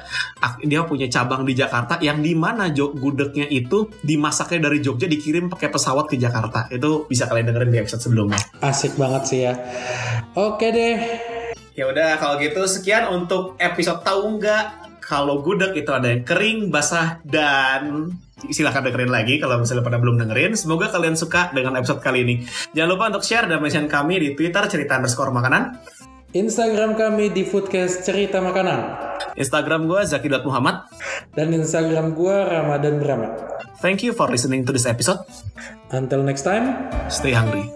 dia 0.62 0.80
punya 0.86 1.10
cabang 1.10 1.42
di 1.42 1.54
Jakarta 1.56 1.98
yang 1.98 2.22
di 2.22 2.36
mana 2.36 2.70
gudegnya 2.74 3.48
itu 3.50 3.90
dimasaknya 4.02 4.70
dari 4.70 4.78
Jogja 4.78 5.06
dikirim 5.10 5.50
pakai 5.50 5.68
pesawat 5.72 6.06
ke 6.10 6.16
Jakarta 6.20 6.70
itu 6.70 7.06
bisa 7.10 7.26
kalian 7.26 7.50
dengerin 7.50 7.70
di 7.72 7.78
episode 7.82 8.02
sebelumnya 8.02 8.38
Asik 8.64 8.96
banget 8.96 9.22
sih 9.28 9.40
ya. 9.44 9.54
Oke 10.34 10.72
deh. 10.72 10.96
Ya 11.74 11.90
udah 11.90 12.16
kalau 12.22 12.38
gitu 12.38 12.62
sekian 12.70 13.10
untuk 13.10 13.58
episode 13.58 14.00
tahu 14.06 14.38
nggak 14.38 14.83
kalau 15.04 15.44
gudeg 15.44 15.76
itu 15.76 15.90
ada 15.92 16.08
yang 16.08 16.24
kering, 16.24 16.72
basah 16.72 17.20
dan 17.22 18.10
silahkan 18.50 18.84
dengerin 18.84 19.12
lagi 19.12 19.38
kalau 19.38 19.60
misalnya 19.60 19.84
pada 19.84 20.00
belum 20.00 20.16
dengerin. 20.20 20.56
Semoga 20.56 20.90
kalian 20.90 21.14
suka 21.14 21.52
dengan 21.52 21.76
episode 21.78 22.00
kali 22.00 22.24
ini. 22.24 22.34
Jangan 22.72 22.88
lupa 22.88 23.04
untuk 23.12 23.24
share 23.24 23.46
dan 23.46 23.60
mention 23.60 23.86
kami 23.86 24.20
di 24.20 24.28
Twitter 24.32 24.64
cerita 24.66 24.96
underscore 24.96 25.30
makanan. 25.30 25.78
Instagram 26.34 26.98
kami 26.98 27.30
di 27.30 27.46
Foodcast 27.46 28.02
Cerita 28.02 28.42
Makanan. 28.42 29.06
Instagram 29.38 29.86
gue 29.86 30.02
zaki.muhammad. 30.02 30.90
Dan 31.30 31.54
Instagram 31.54 32.18
gua 32.18 32.42
Ramadan 32.50 32.98
Brahma. 32.98 33.30
Thank 33.78 34.02
you 34.02 34.10
for 34.10 34.26
listening 34.26 34.66
to 34.66 34.74
this 34.74 34.82
episode. 34.82 35.22
Until 35.94 36.26
next 36.26 36.42
time. 36.42 36.74
Stay 37.06 37.30
hungry. 37.30 37.70